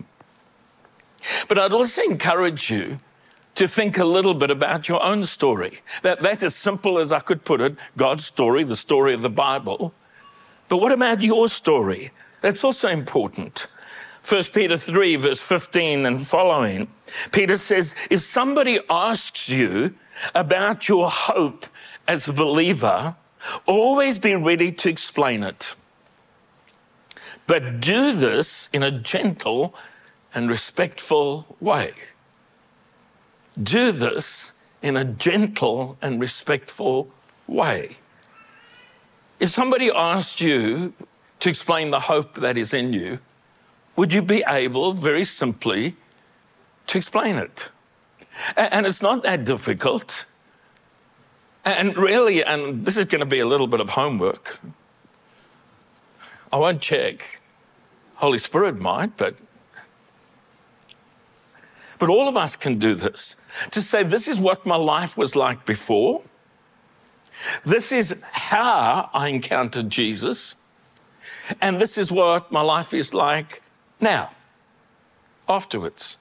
But 1.48 1.58
I'd 1.58 1.74
also 1.74 2.04
encourage 2.04 2.70
you 2.70 3.00
to 3.56 3.68
think 3.68 3.98
a 3.98 4.06
little 4.06 4.36
bit 4.36 4.52
about 4.52 4.88
your 4.88 5.02
own 5.02 5.24
story. 5.24 5.82
That, 6.04 6.22
that 6.22 6.44
as 6.44 6.54
simple 6.54 7.00
as 7.00 7.12
I 7.12 7.20
could 7.20 7.44
put 7.44 7.60
it, 7.60 7.76
God's 7.98 8.26
story, 8.26 8.64
the 8.64 8.76
story 8.76 9.16
of 9.16 9.24
the 9.24 9.32
Bible. 9.32 9.96
But 10.70 10.78
what 10.78 10.92
about 10.92 11.24
your 11.24 11.48
story? 11.48 12.12
That's 12.42 12.64
also 12.64 12.88
important. 12.88 13.66
1 14.28 14.44
Peter 14.54 14.78
3, 14.78 15.18
verse 15.18 15.42
15 15.42 16.06
and 16.06 16.26
following, 16.26 16.88
Peter 17.32 17.58
says, 17.58 17.94
If 18.10 18.22
somebody 18.22 18.80
asks 18.90 19.50
you 19.50 19.96
about 20.34 20.88
your 20.88 21.10
hope 21.10 21.66
as 22.08 22.28
a 22.28 22.34
believer, 22.34 23.16
always 23.66 24.20
be 24.20 24.36
ready 24.36 24.72
to 24.72 24.90
explain 24.90 25.44
it. 25.44 25.76
But 27.48 27.82
do 27.82 28.14
this 28.14 28.70
in 28.72 28.82
a 28.82 28.92
gentle 28.92 29.76
and 30.34 30.50
respectful 30.50 31.58
way. 31.60 31.94
Do 33.62 33.92
this 33.92 34.54
in 34.82 34.96
a 34.96 35.04
gentle 35.04 35.98
and 36.02 36.22
respectful 36.22 37.12
way. 37.46 37.98
If 39.40 39.50
somebody 39.50 39.92
asked 39.92 40.40
you 40.40 40.94
to 41.42 41.50
explain 41.50 41.92
the 41.92 42.00
hope 42.00 42.36
that 42.36 42.58
is 42.58 42.74
in 42.74 42.94
you, 42.94 43.20
would 43.96 44.14
you 44.14 44.22
be 44.22 44.44
able, 44.48 44.94
very 44.94 45.24
simply, 45.24 45.96
to 46.88 46.98
explain 46.98 47.36
it? 47.36 47.70
And 48.58 48.86
it's 48.86 49.02
not 49.02 49.24
that 49.24 49.46
difficult. 49.46 50.26
And 51.66 51.96
really, 51.96 52.44
and 52.44 52.86
this 52.86 52.98
is 52.98 53.06
going 53.06 53.20
to 53.20 53.26
be 53.26 53.40
a 53.40 53.48
little 53.48 53.68
bit 53.68 53.80
of 53.80 53.90
homework. 53.90 54.60
I 56.52 56.58
won't 56.58 56.82
check. 56.82 57.40
Holy 58.16 58.40
Spirit 58.40 58.80
might, 58.80 59.18
but 59.18 59.40
but 62.00 62.10
all 62.10 62.28
of 62.28 62.36
us 62.36 62.58
can 62.58 62.80
do 62.80 62.96
this. 62.96 63.38
To 63.72 63.82
say, 63.82 64.04
this 64.04 64.28
is 64.28 64.38
what 64.38 64.66
my 64.66 64.76
life 64.76 65.16
was 65.16 65.38
like 65.38 65.66
before. 65.66 66.22
This 67.66 67.94
is 67.94 68.16
how 68.32 69.10
I 69.14 69.30
encountered 69.30 69.90
Jesus. 69.90 70.58
And 71.62 71.80
this 71.80 71.98
is 71.98 72.12
what 72.12 72.52
my 72.52 72.62
life 72.62 72.94
is 72.94 73.14
like 73.14 73.62
now, 74.04 74.32
afterwards. 75.50 76.18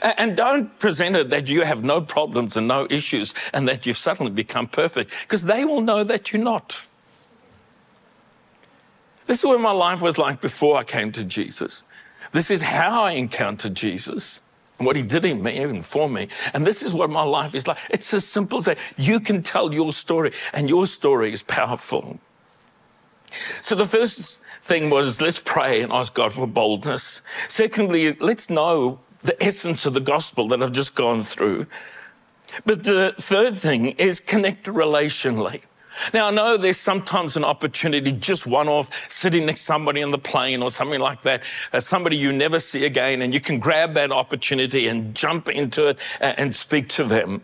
And 0.00 0.34
don't 0.34 0.78
present 0.78 1.14
it 1.14 1.28
that 1.28 1.46
you 1.46 1.62
have 1.62 1.84
no 1.84 2.00
problems 2.00 2.56
and 2.56 2.66
no 2.66 2.86
issues 2.88 3.34
and 3.52 3.68
that 3.68 3.84
you've 3.84 3.98
suddenly 3.98 4.32
become 4.32 4.66
perfect, 4.66 5.10
because 5.22 5.44
they 5.44 5.66
will 5.66 5.82
know 5.82 6.02
that 6.04 6.32
you're 6.32 6.42
not. 6.42 6.86
This 9.26 9.40
is 9.40 9.44
what 9.44 9.60
my 9.60 9.72
life 9.72 10.00
was 10.00 10.16
like 10.16 10.40
before 10.40 10.76
I 10.76 10.84
came 10.84 11.12
to 11.12 11.24
Jesus. 11.24 11.84
This 12.32 12.50
is 12.50 12.62
how 12.62 13.04
I 13.04 13.12
encountered 13.12 13.74
Jesus 13.74 14.40
and 14.78 14.86
what 14.86 14.96
he 14.96 15.02
did 15.02 15.24
in 15.24 15.42
me 15.42 15.58
and 15.58 15.84
for 15.84 16.08
me. 16.08 16.28
And 16.54 16.66
this 16.66 16.82
is 16.82 16.92
what 16.92 17.10
my 17.10 17.22
life 17.22 17.54
is 17.54 17.66
like. 17.66 17.78
It's 17.90 18.12
as 18.14 18.26
simple 18.26 18.58
as 18.58 18.64
that. 18.64 18.78
You 18.96 19.20
can 19.20 19.42
tell 19.42 19.72
your 19.72 19.92
story, 19.92 20.32
and 20.52 20.68
your 20.68 20.86
story 20.86 21.32
is 21.32 21.42
powerful. 21.42 22.18
So 23.60 23.74
the 23.74 23.86
first 23.86 24.40
thing 24.64 24.88
was 24.88 25.20
let's 25.20 25.40
pray 25.40 25.82
and 25.82 25.92
ask 25.92 26.14
God 26.14 26.32
for 26.32 26.46
boldness. 26.46 27.20
Secondly, 27.48 28.14
let's 28.14 28.48
know 28.48 28.98
the 29.22 29.40
essence 29.42 29.84
of 29.84 29.92
the 29.92 30.00
gospel 30.00 30.48
that 30.48 30.62
I've 30.62 30.72
just 30.72 30.94
gone 30.94 31.22
through. 31.22 31.66
But 32.64 32.82
the 32.82 33.14
third 33.18 33.56
thing 33.56 33.88
is 33.92 34.20
connect 34.20 34.66
relationally. 34.66 35.62
Now, 36.12 36.28
I 36.28 36.30
know 36.30 36.56
there's 36.56 36.78
sometimes 36.78 37.36
an 37.36 37.44
opportunity, 37.44 38.10
just 38.10 38.46
one 38.46 38.66
off, 38.66 39.10
sitting 39.10 39.46
next 39.46 39.60
to 39.60 39.66
somebody 39.66 40.02
on 40.02 40.10
the 40.10 40.18
plane 40.18 40.62
or 40.62 40.70
something 40.70 40.98
like 40.98 41.22
that, 41.22 41.44
uh, 41.72 41.80
somebody 41.80 42.16
you 42.16 42.32
never 42.32 42.58
see 42.58 42.84
again, 42.84 43.22
and 43.22 43.32
you 43.32 43.40
can 43.40 43.60
grab 43.60 43.94
that 43.94 44.10
opportunity 44.10 44.88
and 44.88 45.14
jump 45.14 45.48
into 45.48 45.88
it 45.88 45.98
and, 46.20 46.38
and 46.38 46.56
speak 46.56 46.88
to 46.90 47.04
them. 47.04 47.42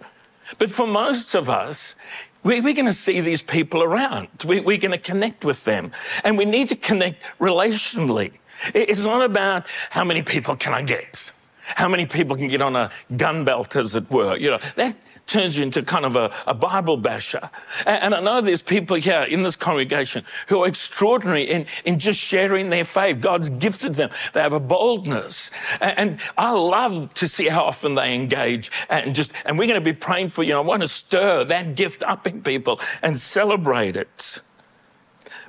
But 0.58 0.70
for 0.70 0.86
most 0.86 1.34
of 1.34 1.48
us, 1.48 1.94
we, 2.42 2.58
are 2.58 2.62
going 2.62 2.86
to 2.86 2.92
see 2.92 3.20
these 3.20 3.42
people 3.42 3.82
around. 3.82 4.28
We, 4.46 4.60
we're 4.60 4.78
going 4.78 4.92
to 4.92 4.98
connect 4.98 5.44
with 5.44 5.64
them. 5.64 5.92
And 6.24 6.38
we 6.38 6.44
need 6.44 6.68
to 6.70 6.76
connect 6.76 7.22
relationally. 7.38 8.32
It's 8.74 9.04
not 9.04 9.22
about 9.22 9.66
how 9.90 10.04
many 10.04 10.22
people 10.22 10.56
can 10.56 10.72
I 10.72 10.82
get? 10.82 11.32
How 11.76 11.88
many 11.88 12.06
people 12.06 12.36
can 12.36 12.48
get 12.48 12.62
on 12.62 12.76
a 12.76 12.90
gun 13.16 13.44
belt, 13.44 13.76
as 13.76 13.94
it 13.96 14.10
were? 14.10 14.36
You 14.36 14.52
know, 14.52 14.58
that 14.76 14.96
turns 15.26 15.56
you 15.56 15.62
into 15.62 15.82
kind 15.82 16.04
of 16.04 16.16
a, 16.16 16.32
a 16.46 16.54
Bible 16.54 16.96
basher. 16.96 17.50
And, 17.86 18.04
and, 18.04 18.14
I 18.14 18.20
know 18.20 18.40
there's 18.40 18.62
people 18.62 18.96
here 18.96 19.22
in 19.22 19.42
this 19.42 19.56
congregation 19.56 20.24
who 20.48 20.62
are 20.62 20.66
extraordinary 20.66 21.44
in, 21.44 21.66
in 21.84 21.98
just 21.98 22.18
sharing 22.18 22.70
their 22.70 22.84
faith. 22.84 23.20
God's 23.20 23.48
gifted 23.50 23.94
them. 23.94 24.10
They 24.32 24.40
have 24.40 24.52
a 24.52 24.60
boldness. 24.60 25.50
And, 25.80 25.98
and 25.98 26.20
I 26.36 26.50
love 26.50 27.14
to 27.14 27.28
see 27.28 27.48
how 27.48 27.62
often 27.62 27.94
they 27.94 28.14
engage 28.14 28.70
and 28.88 29.14
just, 29.14 29.32
and 29.44 29.58
we're 29.58 29.68
going 29.68 29.80
to 29.80 29.84
be 29.84 29.92
praying 29.92 30.30
for 30.30 30.42
you. 30.42 30.56
I 30.56 30.60
want 30.60 30.82
to 30.82 30.88
stir 30.88 31.44
that 31.44 31.76
gift 31.76 32.02
up 32.02 32.26
in 32.26 32.42
people 32.42 32.80
and 33.02 33.16
celebrate 33.16 33.96
it. 33.96 34.42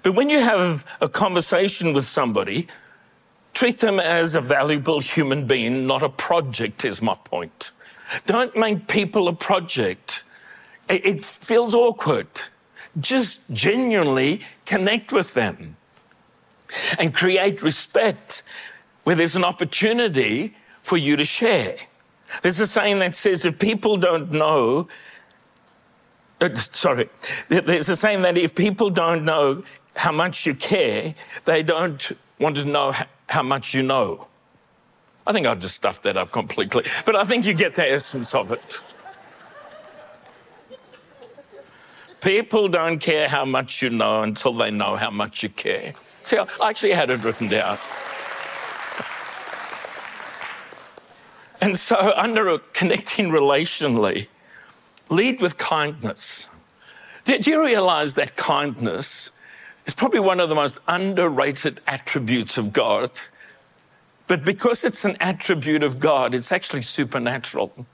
But 0.04 0.13
when 0.13 0.30
you 0.30 0.40
have 0.40 0.86
a 1.00 1.10
conversation 1.10 1.94
with 1.94 2.06
somebody, 2.06 2.68
treat 3.53 3.79
them 3.79 4.00
as 4.00 4.36
a 4.36 4.41
valuable 4.41 5.00
human 5.00 5.46
being, 5.46 5.88
not 5.88 6.03
a 6.03 6.10
project, 6.10 6.86
is 6.86 7.01
my 7.01 7.15
point. 7.25 7.72
Don't 8.25 8.55
make 8.55 8.88
people 8.88 9.27
a 9.27 9.34
project. 9.34 10.24
It, 10.89 11.24
feels 11.24 11.74
awkward. 11.74 12.27
Just 13.00 13.41
genuinely 13.51 14.41
connect 14.65 15.13
with 15.13 15.34
them 15.34 15.77
and 17.00 17.13
create 17.13 17.62
respect 17.62 18.43
where 19.03 19.15
there's 19.15 19.36
an 19.36 19.43
opportunity 19.43 20.55
for 20.81 20.98
you 20.98 21.15
to 21.15 21.25
share. 21.25 21.75
There's 22.41 22.60
a 22.60 22.67
saying 22.67 23.00
that 23.00 23.15
says 23.15 23.46
if 23.46 23.60
people 23.60 23.98
don't 23.98 24.31
know, 24.31 24.88
uh, 26.39 26.53
sorry, 26.55 27.10
there's 27.50 27.89
a 27.89 27.96
saying 27.96 28.22
that 28.24 28.38
if 28.38 28.55
people 28.55 28.89
don't 28.89 29.24
know 29.24 29.63
how 29.96 30.12
much 30.12 30.46
you 30.46 30.55
care, 30.55 31.15
they 31.46 31.63
don't 31.63 32.12
want 32.39 32.55
to 32.58 32.65
know 32.65 32.93
how 33.32 33.42
much 33.42 33.74
you 33.74 33.82
know. 33.82 34.28
I 35.26 35.32
think 35.32 35.48
I 35.48 35.56
just 35.56 35.76
stuffed 35.76 36.04
that 36.04 36.18
up 36.18 36.32
completely, 36.32 36.84
but 37.06 37.16
I 37.16 37.24
think 37.24 37.46
you 37.46 37.54
get 37.54 37.76
the 37.76 37.90
essence 37.90 38.36
of 38.36 38.52
it. 38.52 38.82
People 42.20 42.68
don't 42.68 43.00
care 43.00 43.30
how 43.30 43.46
much 43.46 43.82
you 43.82 43.90
know 43.90 44.22
until 44.22 44.54
they 44.54 44.70
know 44.70 44.96
how 44.96 45.10
much 45.10 45.44
you 45.44 45.50
care. 45.50 45.94
See, 46.24 46.38
I 46.38 46.70
actually 46.70 46.92
had 46.92 47.10
it 47.10 47.24
written 47.24 47.48
down. 47.48 47.78
And 51.64 51.78
so, 51.78 52.12
under 52.16 52.48
a 52.48 52.58
connecting 52.74 53.30
relationally, 53.30 54.26
lead 55.10 55.40
with 55.42 55.60
kindness. 55.60 56.50
Do 57.26 57.38
you 57.52 57.64
realize 57.64 58.16
that 58.16 58.36
kindness 58.36 59.30
is 59.86 59.94
probably 59.94 60.20
one 60.20 60.40
of 60.40 60.50
the 60.50 60.56
most 60.56 60.80
underrated 60.88 61.82
attributes 61.88 62.58
of 62.58 62.74
God? 62.74 63.12
But 64.28 64.46
because 64.46 64.86
it's 64.86 65.04
an 65.04 65.18
attribute 65.20 65.84
of 65.84 66.00
God, 66.00 66.34
it's 66.34 66.52
actually 66.52 66.84
supernatural. 66.84 67.86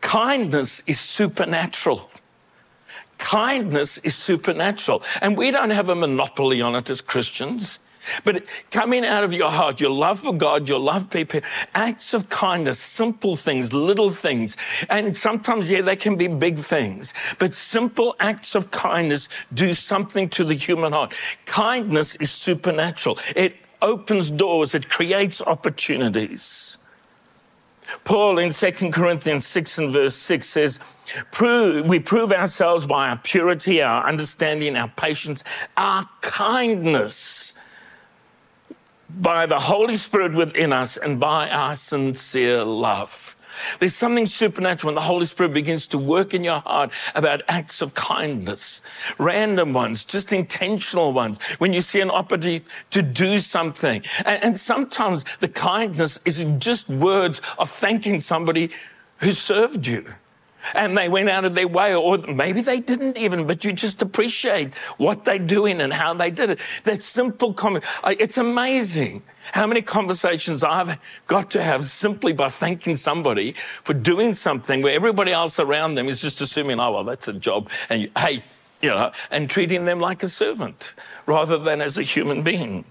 Kindness 0.00 0.82
is 0.86 1.00
supernatural. 1.00 2.08
Kindness 3.18 3.98
is 3.98 4.14
supernatural. 4.14 5.02
And 5.20 5.36
we 5.36 5.50
don't 5.50 5.70
have 5.70 5.88
a 5.88 5.94
monopoly 5.94 6.60
on 6.60 6.74
it 6.74 6.90
as 6.90 7.00
Christians. 7.00 7.78
But 8.24 8.44
coming 8.70 9.04
out 9.04 9.24
of 9.24 9.32
your 9.32 9.50
heart, 9.50 9.80
your 9.80 9.90
love 9.90 10.20
for 10.20 10.32
God, 10.32 10.68
your 10.68 10.78
love 10.78 11.04
for 11.04 11.24
people, 11.24 11.40
acts 11.74 12.14
of 12.14 12.28
kindness, 12.28 12.78
simple 12.78 13.36
things, 13.36 13.72
little 13.72 14.10
things. 14.10 14.56
And 14.88 15.16
sometimes, 15.16 15.70
yeah, 15.70 15.82
they 15.82 15.96
can 15.96 16.16
be 16.16 16.28
big 16.28 16.58
things. 16.58 17.14
But 17.38 17.54
simple 17.54 18.16
acts 18.20 18.54
of 18.54 18.70
kindness 18.70 19.28
do 19.52 19.74
something 19.74 20.28
to 20.30 20.44
the 20.44 20.54
human 20.54 20.92
heart. 20.92 21.14
Kindness 21.44 22.16
is 22.16 22.30
supernatural. 22.30 23.18
It 23.36 23.56
opens 23.80 24.30
doors, 24.30 24.74
it 24.74 24.88
creates 24.88 25.42
opportunities. 25.42 26.78
Paul 28.04 28.38
in 28.38 28.52
2 28.52 28.90
Corinthians 28.90 29.46
6 29.46 29.78
and 29.78 29.92
verse 29.92 30.14
6 30.16 30.46
says, 30.46 30.80
We 31.40 31.98
prove 31.98 32.32
ourselves 32.32 32.86
by 32.86 33.10
our 33.10 33.18
purity, 33.18 33.82
our 33.82 34.06
understanding, 34.06 34.76
our 34.76 34.88
patience, 34.88 35.44
our 35.76 36.08
kindness, 36.20 37.54
by 39.20 39.46
the 39.46 39.58
Holy 39.58 39.96
Spirit 39.96 40.32
within 40.32 40.72
us, 40.72 40.96
and 40.96 41.20
by 41.20 41.48
our 41.50 41.76
sincere 41.76 42.64
love. 42.64 43.36
There's 43.78 43.94
something 43.94 44.26
supernatural 44.26 44.88
when 44.88 44.94
the 44.94 45.02
Holy 45.02 45.26
Spirit 45.26 45.52
begins 45.52 45.86
to 45.88 45.98
work 45.98 46.34
in 46.34 46.42
your 46.42 46.60
heart 46.60 46.90
about 47.14 47.42
acts 47.48 47.82
of 47.82 47.94
kindness, 47.94 48.82
random 49.18 49.72
ones, 49.72 50.04
just 50.04 50.32
intentional 50.32 51.12
ones, 51.12 51.38
when 51.58 51.72
you 51.72 51.80
see 51.80 52.00
an 52.00 52.10
opportunity 52.10 52.64
to 52.90 53.02
do 53.02 53.38
something. 53.38 54.02
And, 54.24 54.58
sometimes 54.58 55.24
the 55.40 55.48
kindness 55.48 56.20
is 56.24 56.44
just 56.58 56.88
words 56.88 57.40
of 57.58 57.70
thanking 57.70 58.20
somebody 58.20 58.70
who 59.18 59.32
served 59.32 59.86
you 59.86 60.14
and 60.74 60.96
they 60.96 61.08
went 61.08 61.28
out 61.28 61.44
of 61.44 61.54
their 61.54 61.68
way, 61.68 61.94
or 61.94 62.18
maybe 62.18 62.60
they 62.60 62.80
didn't 62.80 63.16
even, 63.16 63.46
but 63.46 63.64
you 63.64 63.72
just 63.72 64.02
appreciate 64.02 64.74
what 64.96 65.24
they're 65.24 65.38
doing 65.38 65.80
and 65.80 65.92
how 65.92 66.14
they 66.14 66.30
did 66.30 66.50
it. 66.50 66.60
That 66.84 67.02
simple 67.02 67.52
comment. 67.52 67.84
It's 68.04 68.38
amazing 68.38 69.22
how 69.52 69.66
many 69.66 69.82
conversations 69.82 70.62
I've 70.62 70.98
got 71.26 71.50
to 71.52 71.62
have 71.62 71.84
simply 71.84 72.32
by 72.32 72.48
thanking 72.48 72.96
somebody 72.96 73.52
for 73.52 73.94
doing 73.94 74.34
something 74.34 74.82
where 74.82 74.94
everybody 74.94 75.32
else 75.32 75.58
around 75.58 75.96
them 75.96 76.08
is 76.08 76.20
just 76.20 76.40
assuming, 76.40 76.78
oh, 76.80 76.92
well, 76.92 77.04
that's 77.04 77.28
a 77.28 77.32
job. 77.32 77.68
And 77.88 78.02
you, 78.02 78.10
hey, 78.16 78.44
you 78.80 78.90
know, 78.90 79.12
and 79.30 79.48
treating 79.48 79.84
them 79.84 80.00
like 80.00 80.22
a 80.22 80.28
servant 80.28 80.94
rather 81.26 81.58
than 81.58 81.80
as 81.80 81.98
a 81.98 82.02
human 82.02 82.42
being. 82.42 82.84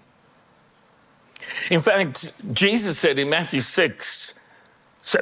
In 1.70 1.80
fact, 1.80 2.34
Jesus 2.54 2.98
said 2.98 3.20
in 3.20 3.30
Matthew 3.30 3.62
6, 3.62 4.36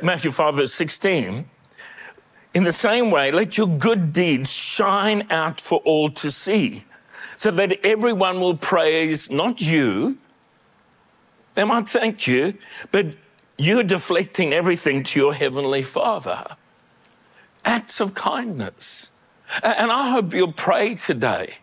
Matthew 0.02 0.32
5, 0.32 0.56
verse 0.56 0.74
16, 0.74 1.50
in 2.54 2.64
the 2.64 2.72
same 2.72 3.12
way, 3.12 3.32
let 3.32 3.58
your 3.58 3.68
good 3.68 4.12
deeds 4.12 4.52
shine 4.52 5.28
out 5.30 5.62
for 5.62 5.80
all 5.80 6.10
to 6.12 6.32
see, 6.32 6.84
so 7.38 7.52
that 7.52 7.86
everyone 7.86 8.40
will 8.40 8.58
praise 8.58 9.30
not 9.30 9.62
you. 9.62 10.18
They 11.54 11.64
might 11.64 11.88
thank 11.88 12.28
you, 12.28 12.56
but 12.92 13.16
you're 13.58 13.84
deflecting 13.84 14.54
everything 14.54 15.04
to 15.04 15.20
your 15.20 15.34
heavenly 15.34 15.82
Father. 15.82 16.56
Acts 17.66 18.00
of 18.00 18.14
kindness. 18.14 19.12
And 19.64 19.92
I 19.92 20.12
hope 20.12 20.34
you'll 20.34 20.54
pray 20.54 20.96
today. 20.96 21.56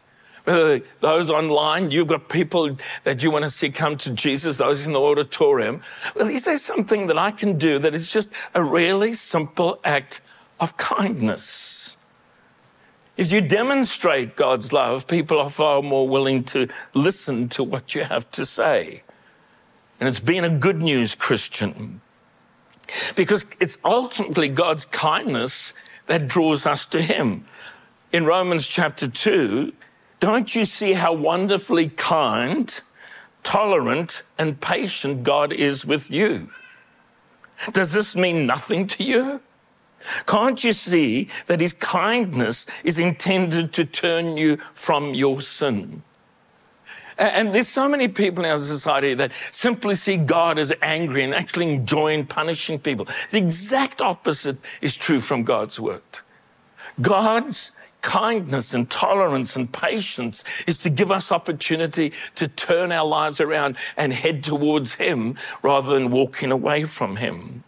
Whether 0.45 0.83
those 1.01 1.31
online, 1.31 1.91
you've 1.91 2.07
got 2.07 2.29
people 2.29 2.77
that 3.05 3.23
you 3.23 3.31
want 3.31 3.45
to 3.45 3.51
see 3.51 3.71
come 3.71 3.97
to 3.97 4.11
Jesus, 4.11 4.59
those 4.59 4.87
in 4.87 4.93
the 4.93 5.01
auditorium. 5.01 5.83
Well, 6.15 6.29
is 6.29 6.45
there 6.45 6.59
something 6.59 7.09
that 7.09 7.19
I 7.19 7.33
can 7.33 7.59
do 7.59 7.79
that 7.81 7.95
is 7.95 8.13
just 8.13 8.29
a 8.55 8.63
really 8.63 9.15
simple 9.15 9.81
act 9.83 10.21
of 10.61 10.77
kindness. 10.77 11.97
If 13.17 13.33
you 13.33 13.41
demonstrate 13.41 14.37
God's 14.37 14.73
love, 14.73 15.07
people 15.07 15.41
are 15.41 15.51
far 15.51 15.83
more 15.83 16.07
willing 16.07 16.45
to 16.45 16.69
listen 16.93 17.49
to 17.51 17.65
what 17.65 17.95
you 17.95 18.05
have 18.05 18.29
to 18.31 18.45
say. 18.45 19.03
And 19.99 20.09
it's 20.09 20.21
been 20.21 20.45
a 20.45 20.51
good 20.51 20.83
news 20.83 21.15
Christian 21.15 22.03
because 23.15 23.47
it's 23.61 23.79
ultimately 23.85 24.49
God's 24.49 24.85
kindness 24.85 25.73
that 26.07 26.29
draws 26.29 26.67
us 26.67 26.85
to 26.87 27.01
Him. 27.03 27.45
In 28.13 28.25
Romans 28.27 28.69
chapter 28.69 29.09
2, 29.09 29.73
don't 30.21 30.55
you 30.55 30.65
see 30.65 30.93
how 30.93 31.13
wonderfully 31.13 31.89
kind, 31.89 32.81
tolerant, 33.43 34.23
and 34.39 34.61
patient 34.61 35.23
God 35.23 35.53
is 35.53 35.85
with 35.85 36.11
you? 36.11 36.51
Does 37.73 37.93
this 37.93 38.15
mean 38.15 38.47
nothing 38.47 38.87
to 38.89 39.03
you? 39.03 39.41
Can't 40.27 40.63
you 40.63 40.73
see 40.73 41.29
that 41.47 41.61
his 41.61 41.73
kindness 41.73 42.67
is 42.85 42.99
intended 42.99 43.73
to 43.75 43.85
turn 43.85 44.37
you 44.37 44.57
from 44.57 45.15
your 45.15 45.41
sin? 45.41 46.03
And 47.19 47.55
there's 47.55 47.69
so 47.69 47.89
many 47.89 48.09
people 48.09 48.45
in 48.45 48.51
our 48.51 48.59
society 48.59 49.15
that 49.15 49.33
simply 49.51 49.95
see 49.95 50.19
God 50.19 50.59
as 50.59 50.73
angry 50.83 51.25
and 51.25 51.35
actually 51.35 51.73
enjoying 51.73 52.27
punishing 52.27 52.79
people. 52.79 53.09
The 53.31 53.39
exact 53.39 54.03
opposite 54.03 54.59
is 54.83 54.97
true 54.97 55.21
from 55.21 55.43
God's 55.43 55.81
word. 55.81 56.03
God's 57.01 57.75
kindness 58.03 58.75
and 58.75 58.89
tolerance 58.91 59.57
and 59.57 59.73
patience 59.73 60.45
is 60.67 60.79
to 60.79 60.91
give 60.91 61.11
us 61.11 61.33
opportunity 61.33 62.13
to 62.35 62.49
turn 62.49 62.93
our 62.93 63.07
lives 63.07 63.41
around 63.41 63.77
and 63.97 64.13
head 64.13 64.45
towards 64.45 64.95
Him 64.95 65.37
rather 65.63 65.93
than 65.93 66.11
walking 66.11 66.53
away 66.53 66.85
from 66.85 67.17
Him. 67.17 67.65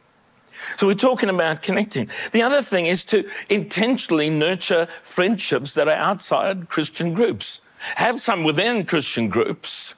So 0.76 0.87
we're 0.87 0.94
talking 0.94 1.28
about 1.28 1.62
connecting. 1.62 2.09
The 2.33 2.42
other 2.42 2.62
thing 2.62 2.87
is 2.87 3.04
to 3.07 3.28
intentionally 3.48 4.31
nurture 4.31 4.87
friendships 5.02 5.74
that 5.74 5.88
are 5.88 5.92
outside 5.92 6.68
Christian 6.68 7.14
groups. 7.14 7.61
Have 7.96 8.20
some 8.20 8.44
within 8.44 8.85
Christian 8.85 9.28
groups. 9.28 9.94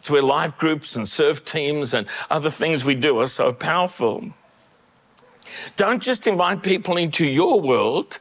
It's 0.00 0.10
where 0.10 0.22
life 0.22 0.58
groups 0.58 0.96
and 0.96 1.08
serve 1.08 1.44
teams 1.44 1.94
and 1.94 2.06
other 2.30 2.50
things 2.50 2.84
we 2.84 2.94
do 2.94 3.18
are 3.20 3.26
so 3.26 3.52
powerful. 3.52 4.32
Don't 5.76 6.02
just 6.02 6.26
invite 6.26 6.62
people 6.62 6.96
into 6.96 7.24
your 7.24 7.60
world, 7.60 8.18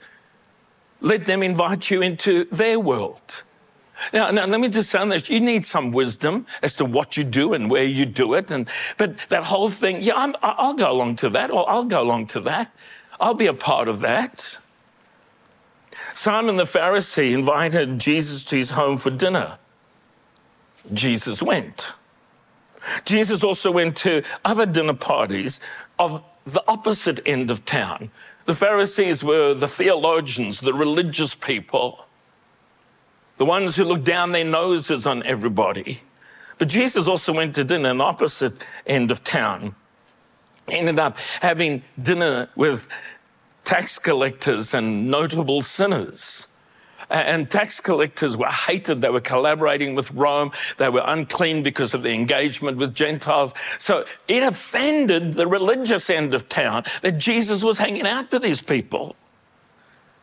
let 1.00 1.26
them 1.26 1.42
invite 1.42 1.90
you 1.90 2.02
into 2.02 2.46
their 2.46 2.80
world. 2.80 3.44
Now, 4.14 4.32
now, 4.32 4.46
let 4.46 4.60
me 4.60 4.68
just 4.68 4.90
say 4.90 5.08
this. 5.10 5.30
You 5.30 5.40
need 5.40 5.66
some 5.66 5.92
wisdom 5.92 6.46
as 6.62 6.74
to 6.76 6.86
what 6.86 7.18
you 7.18 7.24
do 7.24 7.54
and 7.54 7.70
where 7.70 7.84
you 7.84 8.06
do 8.06 8.34
it. 8.34 8.52
And, 8.52 8.68
but 8.98 9.18
that 9.30 9.44
whole 9.44 9.70
thing, 9.70 10.02
yeah, 10.02 10.14
I'm, 10.16 10.36
I'll 10.42 10.74
go 10.74 10.92
along 10.92 11.18
to 11.18 11.30
that, 11.30 11.52
or 11.52 11.70
I'll 11.70 11.84
go 11.84 12.02
along 12.02 12.28
to 12.28 12.40
that. 12.42 12.74
I'll 13.20 13.34
be 13.34 13.48
a 13.48 13.54
part 13.54 13.88
of 13.88 14.00
that. 14.00 14.60
Simon 16.14 16.58
the 16.58 16.64
Pharisee 16.64 17.34
invited 17.34 18.00
Jesus 18.00 18.44
to 18.46 18.56
his 18.58 18.72
home 18.72 18.98
for 18.98 19.10
dinner. 19.12 19.58
Jesus 20.94 21.42
went. 21.42 21.94
Jesus 23.06 23.44
also 23.44 23.72
went 23.72 23.96
to 23.98 24.24
other 24.44 24.66
dinner 24.66 24.96
parties 24.96 25.60
of 26.00 26.24
the 26.46 26.64
opposite 26.68 27.20
end 27.26 27.52
of 27.52 27.66
town. 27.66 28.10
The 28.46 28.56
Pharisees 28.56 29.24
were 29.24 29.54
the 29.54 29.68
theologians, 29.68 30.60
the 30.60 30.74
religious 30.74 31.36
people 31.36 32.08
the 33.42 33.46
ones 33.46 33.76
who 33.76 33.84
look 33.84 34.04
down 34.04 34.34
their 34.34 34.46
noses 34.46 35.08
on 35.08 35.24
everybody. 35.24 36.02
But 36.60 36.68
Jesus 36.68 37.08
also 37.08 37.34
went 37.34 37.56
to 37.56 37.64
dinner 37.64 37.90
in 37.90 37.98
the 37.98 38.04
opposite 38.04 38.64
end 38.86 39.10
of 39.10 39.24
town. 39.24 39.74
Ended 40.68 41.00
up 41.00 41.18
having 41.42 41.82
dinner 42.00 42.50
with 42.56 42.88
tax 43.64 43.98
collectors 43.98 44.76
and 44.76 45.10
notable 45.10 45.64
sinners. 45.64 46.46
And 47.10 47.50
tax 47.50 47.80
collectors 47.80 48.38
were 48.38 48.46
hated. 48.46 49.02
They 49.02 49.10
were 49.10 49.20
collaborating 49.20 49.96
with 49.96 50.12
Rome. 50.12 50.52
They 50.78 50.90
were 50.90 51.02
unclean 51.04 51.64
because 51.64 51.96
of 51.96 52.04
their 52.04 52.14
engagement 52.14 52.78
with 52.78 52.94
Gentiles. 52.94 53.56
So 53.80 54.06
it 54.28 54.44
offended 54.44 55.34
the 55.34 55.48
religious 55.48 56.12
end 56.12 56.36
of 56.36 56.48
town 56.48 56.84
that 57.02 57.14
Jesus 57.14 57.64
was 57.64 57.80
hanging 57.80 58.06
out 58.06 58.32
with 58.32 58.44
these 58.44 58.62
people. 58.62 59.16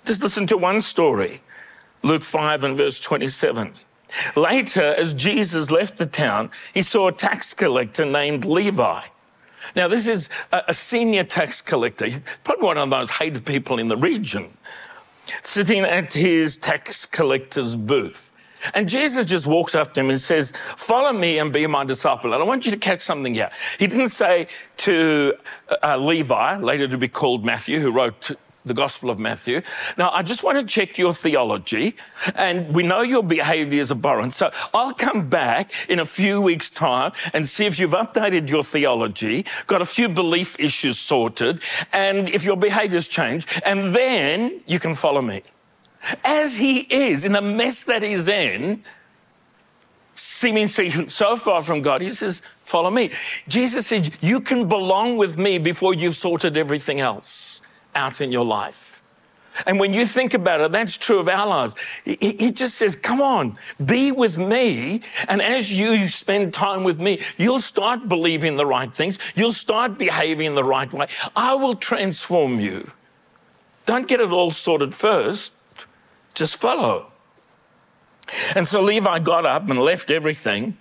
Just 0.05 0.23
listen 0.23 0.47
to 0.47 0.57
one 0.57 0.81
story. 0.81 1.41
Luke 2.03 2.23
5 2.23 2.65
and 2.65 2.77
verse 2.77 3.01
27. 3.01 3.73
Later, 4.37 4.95
as 4.97 5.15
Jesus 5.15 5.71
left 5.71 5.97
the 5.97 6.07
town, 6.07 6.51
he 6.73 6.83
saw 6.83 7.09
a 7.09 7.13
tax 7.13 7.53
collector 7.55 8.05
named 8.05 8.45
Levi. 8.45 9.03
Now, 9.77 9.89
this 9.89 10.07
is 10.07 10.29
a 10.53 10.73
senior 10.73 11.25
tax 11.25 11.61
collector, 11.61 12.09
probably 12.45 12.65
one 12.65 12.79
of 12.79 12.91
those 12.91 13.11
hated 13.11 13.45
people 13.45 13.79
in 13.79 13.89
the 13.89 13.97
region, 13.97 14.51
sitting 15.43 15.81
at 15.81 16.13
his 16.13 16.57
tax 16.57 17.05
collector's 17.05 17.77
booth. 17.77 18.33
And 18.75 18.89
Jesus 18.89 19.25
just 19.25 19.47
walks 19.47 19.75
up 19.75 19.95
to 19.95 20.01
him 20.01 20.11
and 20.11 20.21
says, 20.21 20.53
Follow 20.53 21.13
me 21.13 21.39
and 21.39 21.53
be 21.53 21.67
my 21.67 21.85
disciple. 21.85 22.33
And 22.33 22.43
I 22.43 22.47
want 22.47 22.67
you 22.67 22.73
to 22.73 22.79
catch 22.79 23.03
something 23.03 23.35
here. 23.35 23.51
He 23.79 23.87
didn't 23.87 24.09
say 24.09 24.49
to 24.79 25.35
uh, 25.83 25.97
Levi, 25.97 26.59
later 26.59 26.89
to 26.89 26.99
be 26.99 27.09
called 27.09 27.45
Matthew, 27.45 27.81
who 27.81 27.93
wrote 27.93 28.33
the 28.65 28.75
Gospel 28.75 29.11
of 29.11 29.19
Matthew. 29.19 29.63
Now, 29.97 30.11
I 30.13 30.23
just 30.23 30.43
want 30.43 30.59
to 30.59 30.65
check 30.65 30.99
your 30.99 31.13
theology, 31.13 31.97
and 32.35 32.75
we 32.75 32.83
know 32.83 33.03
your 33.03 33.23
behavior 33.23 33.81
is 33.81 33.91
abhorrent. 33.91 34.35
So 34.35 34.51
I'll 34.75 34.93
come 34.93 35.29
back 35.29 35.73
in 35.89 35.99
a 35.99 36.05
few 36.05 36.41
weeks' 36.41 36.71
time 36.71 37.13
and 37.33 37.49
see 37.49 37.67
if 37.67 37.79
you've 37.79 37.93
updated 37.93 38.49
your 38.49 38.63
theology, 38.63 39.45
got 39.67 39.83
a 39.83 39.87
few 39.87 40.09
belief 40.09 40.57
issues 40.59 40.99
sorted, 40.99 41.61
and 41.93 42.29
if 42.29 42.45
your 42.45 42.57
behavior's 42.57 43.09
changed, 43.09 43.61
and 43.65 43.95
then 43.95 44.61
you 44.67 44.79
can 44.79 44.95
follow 44.95 45.23
me. 45.23 45.43
As 46.25 46.57
he 46.57 46.81
is, 46.81 47.25
in 47.25 47.33
the 47.33 47.43
mess 47.43 47.85
that 47.85 48.03
he's 48.03 48.29
in, 48.29 48.85
seeming 50.15 50.69
so 50.69 51.37
far 51.37 51.63
from 51.63 51.83
God, 51.83 52.03
he 52.03 52.13
says, 52.13 52.43
Follow 52.63 52.91
me. 52.91 53.11
Jesus 53.49 53.87
said, 53.87 54.23
You 54.23 54.41
can 54.41 54.69
belong 54.69 55.17
with 55.17 55.39
me 55.39 55.57
before 55.57 55.95
you've 55.95 56.17
sorted 56.17 56.57
everything 56.57 57.01
else 57.01 57.63
out 57.99 58.21
in 58.21 58.33
your 58.33 58.45
life. 58.45 59.03
And 59.67 59.81
when 59.81 59.93
you 59.93 60.07
think 60.07 60.35
about 60.35 60.61
it, 60.61 60.73
that's 60.73 60.97
true 60.97 61.19
of 61.19 61.29
our 61.29 61.47
lives. 61.47 61.75
He, 62.05 62.37
he, 62.39 62.53
just 62.53 62.77
says, 62.77 62.95
Come 62.95 63.21
on, 63.21 63.57
be 63.85 64.13
with 64.13 64.39
me. 64.39 65.03
And 65.29 65.43
as 65.43 65.77
you 65.77 66.09
spend 66.09 66.55
time 66.55 66.85
with 66.85 67.01
me, 67.01 67.21
you'll 67.37 67.61
start 67.61 68.09
believing 68.09 68.57
the 68.57 68.67
right 68.67 68.93
things. 68.93 69.19
You'll 69.35 69.53
start 69.53 69.99
behaving 69.99 70.55
the 70.55 70.65
right 70.65 70.93
way. 70.93 71.09
I 71.35 71.55
will 71.55 71.75
transform 71.75 72.61
you. 72.61 72.93
Don't 73.85 74.07
get 74.07 74.21
it 74.21 74.31
all 74.31 74.51
sorted 74.51 74.95
first, 74.95 75.53
just 76.35 76.57
follow. 76.59 77.11
And 78.55 78.69
so 78.69 78.81
Levi 78.83 79.19
got 79.21 79.47
up 79.47 79.71
and 79.71 79.79
left 79.79 80.11
everything, 80.11 80.77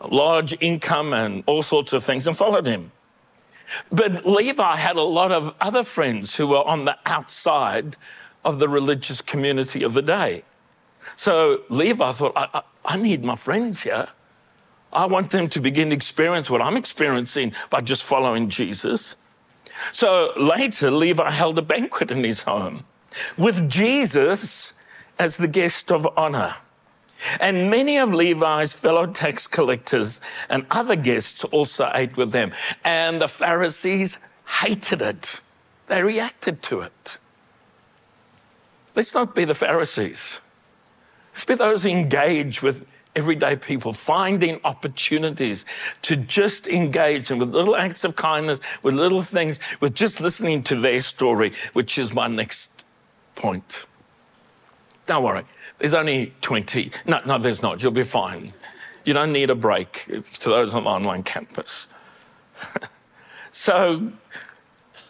large 0.00 0.56
income 0.62 1.12
and 1.12 1.42
all 1.46 1.62
sorts 1.62 1.92
of 1.92 2.04
things, 2.04 2.26
and 2.26 2.36
followed 2.36 2.66
him. 2.66 2.92
But 3.90 4.26
Levi 4.26 4.76
had 4.76 4.96
a 4.96 5.02
lot 5.02 5.32
of 5.32 5.54
other 5.60 5.84
friends 5.84 6.36
who 6.36 6.48
were 6.48 6.66
on 6.66 6.84
the 6.84 6.98
outside 7.06 7.96
of 8.44 8.58
the 8.58 8.68
religious 8.68 9.22
community 9.22 9.82
of 9.82 9.94
the 9.94 10.02
day. 10.02 10.44
So 11.16 11.62
Levi 11.68 12.12
thought, 12.12 12.32
I, 12.36 12.48
I, 12.54 12.62
I 12.84 12.96
need 12.96 13.24
my 13.24 13.36
friends 13.36 13.82
here. 13.82 14.08
I 14.92 15.06
want 15.06 15.30
them 15.30 15.48
to 15.48 15.60
begin 15.60 15.88
to 15.88 15.94
experience 15.94 16.48
what 16.48 16.62
I'm 16.62 16.76
experiencing 16.76 17.52
by 17.70 17.80
just 17.80 18.04
following 18.04 18.48
Jesus. 18.48 19.16
So 19.92 20.32
later, 20.36 20.90
Levi 20.90 21.30
held 21.30 21.58
a 21.58 21.62
banquet 21.62 22.10
in 22.10 22.22
his 22.22 22.42
home 22.42 22.84
with 23.36 23.68
Jesus 23.68 24.74
as 25.18 25.36
the 25.36 25.48
guest 25.48 25.90
of 25.90 26.06
honor. 26.16 26.54
And 27.40 27.70
many 27.70 27.98
of 27.98 28.12
Levi's 28.12 28.72
fellow 28.72 29.06
tax 29.06 29.46
collectors 29.46 30.20
and 30.48 30.66
other 30.70 30.96
guests 30.96 31.44
also 31.44 31.90
ate 31.94 32.16
with 32.16 32.32
them. 32.32 32.52
And 32.84 33.20
the 33.20 33.28
Pharisees 33.28 34.18
hated 34.60 35.02
it, 35.02 35.40
they 35.86 36.02
reacted 36.02 36.62
to 36.62 36.80
it. 36.80 37.18
Let's 38.94 39.14
not 39.14 39.34
be 39.34 39.44
the 39.44 39.54
Pharisees. 39.54 40.40
Let's 41.32 41.44
be 41.44 41.54
those 41.54 41.82
who 41.82 41.90
engage 41.90 42.62
with 42.62 42.86
everyday 43.16 43.56
people, 43.56 43.92
finding 43.92 44.60
opportunities 44.64 45.64
to 46.02 46.16
just 46.16 46.66
engage 46.66 47.28
them 47.28 47.38
with 47.38 47.54
little 47.54 47.76
acts 47.76 48.04
of 48.04 48.16
kindness, 48.16 48.60
with 48.82 48.94
little 48.94 49.22
things, 49.22 49.60
with 49.80 49.94
just 49.94 50.20
listening 50.20 50.62
to 50.64 50.76
their 50.76 51.00
story, 51.00 51.52
which 51.72 51.98
is 51.98 52.12
my 52.12 52.28
next 52.28 52.70
point. 53.34 53.86
Don't 55.06 55.22
worry. 55.22 55.44
There's 55.78 55.94
only 55.94 56.34
20. 56.40 56.90
No, 57.06 57.20
no, 57.26 57.38
there's 57.38 57.62
not. 57.62 57.82
You'll 57.82 57.92
be 57.92 58.04
fine. 58.04 58.52
You 59.04 59.12
don't 59.12 59.32
need 59.32 59.50
a 59.50 59.54
break 59.54 60.06
to 60.06 60.48
those 60.48 60.72
on 60.72 60.84
the 60.84 60.90
online 60.90 61.22
campus. 61.22 61.88
so 63.50 64.12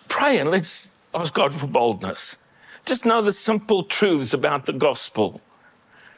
pray 0.08 0.38
and 0.38 0.50
let's 0.50 0.94
ask 1.14 1.32
God 1.32 1.54
for 1.54 1.66
boldness. 1.66 2.38
Just 2.84 3.06
know 3.06 3.22
the 3.22 3.32
simple 3.32 3.84
truths 3.84 4.34
about 4.34 4.66
the 4.66 4.72
gospel, 4.72 5.40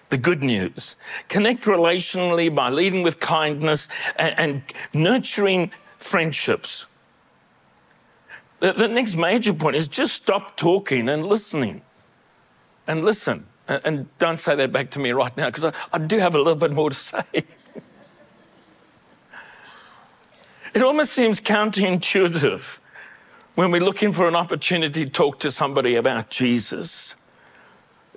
the 0.08 0.18
good 0.18 0.42
news. 0.42 0.96
Connect 1.28 1.64
relationally 1.64 2.52
by 2.52 2.70
leading 2.70 3.02
with 3.02 3.20
kindness 3.20 3.88
and, 4.16 4.34
and 4.38 4.62
nurturing 4.94 5.70
friendships. 5.98 6.86
The, 8.60 8.72
the 8.72 8.88
next 8.88 9.16
major 9.16 9.52
point 9.52 9.76
is 9.76 9.86
just 9.86 10.14
stop 10.14 10.56
talking 10.56 11.08
and 11.08 11.26
listening. 11.26 11.82
And 12.86 13.04
listen. 13.04 13.46
And 13.68 14.06
don't 14.18 14.40
say 14.40 14.54
that 14.54 14.72
back 14.72 14.90
to 14.92 14.98
me 14.98 15.10
right 15.10 15.36
now 15.36 15.46
because 15.46 15.64
I, 15.64 15.72
I 15.92 15.98
do 15.98 16.18
have 16.18 16.34
a 16.34 16.38
little 16.38 16.54
bit 16.54 16.72
more 16.72 16.90
to 16.90 16.96
say. 16.96 17.24
it 20.74 20.82
almost 20.82 21.12
seems 21.12 21.40
counterintuitive 21.40 22.80
when 23.56 23.72
we're 23.72 23.80
looking 23.80 24.12
for 24.12 24.28
an 24.28 24.36
opportunity 24.36 25.04
to 25.04 25.10
talk 25.10 25.40
to 25.40 25.50
somebody 25.50 25.96
about 25.96 26.30
Jesus. 26.30 27.16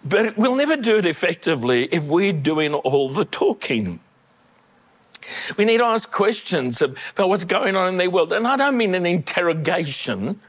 But 0.04 0.38
we'll 0.38 0.56
never 0.56 0.78
do 0.78 0.98
it 0.98 1.06
effectively 1.06 1.86
if 1.86 2.04
we're 2.04 2.34
doing 2.34 2.74
all 2.74 3.10
the 3.10 3.26
talking. 3.26 4.00
We 5.58 5.66
need 5.66 5.78
to 5.78 5.86
ask 5.86 6.12
questions 6.12 6.82
about 6.82 7.30
what's 7.30 7.46
going 7.46 7.76
on 7.76 7.90
in 7.90 7.98
their 7.98 8.10
world. 8.10 8.32
And 8.32 8.48
I 8.48 8.58
don't 8.58 8.78
mean 8.78 8.96
an 8.96 9.06
interrogation, 9.06 10.40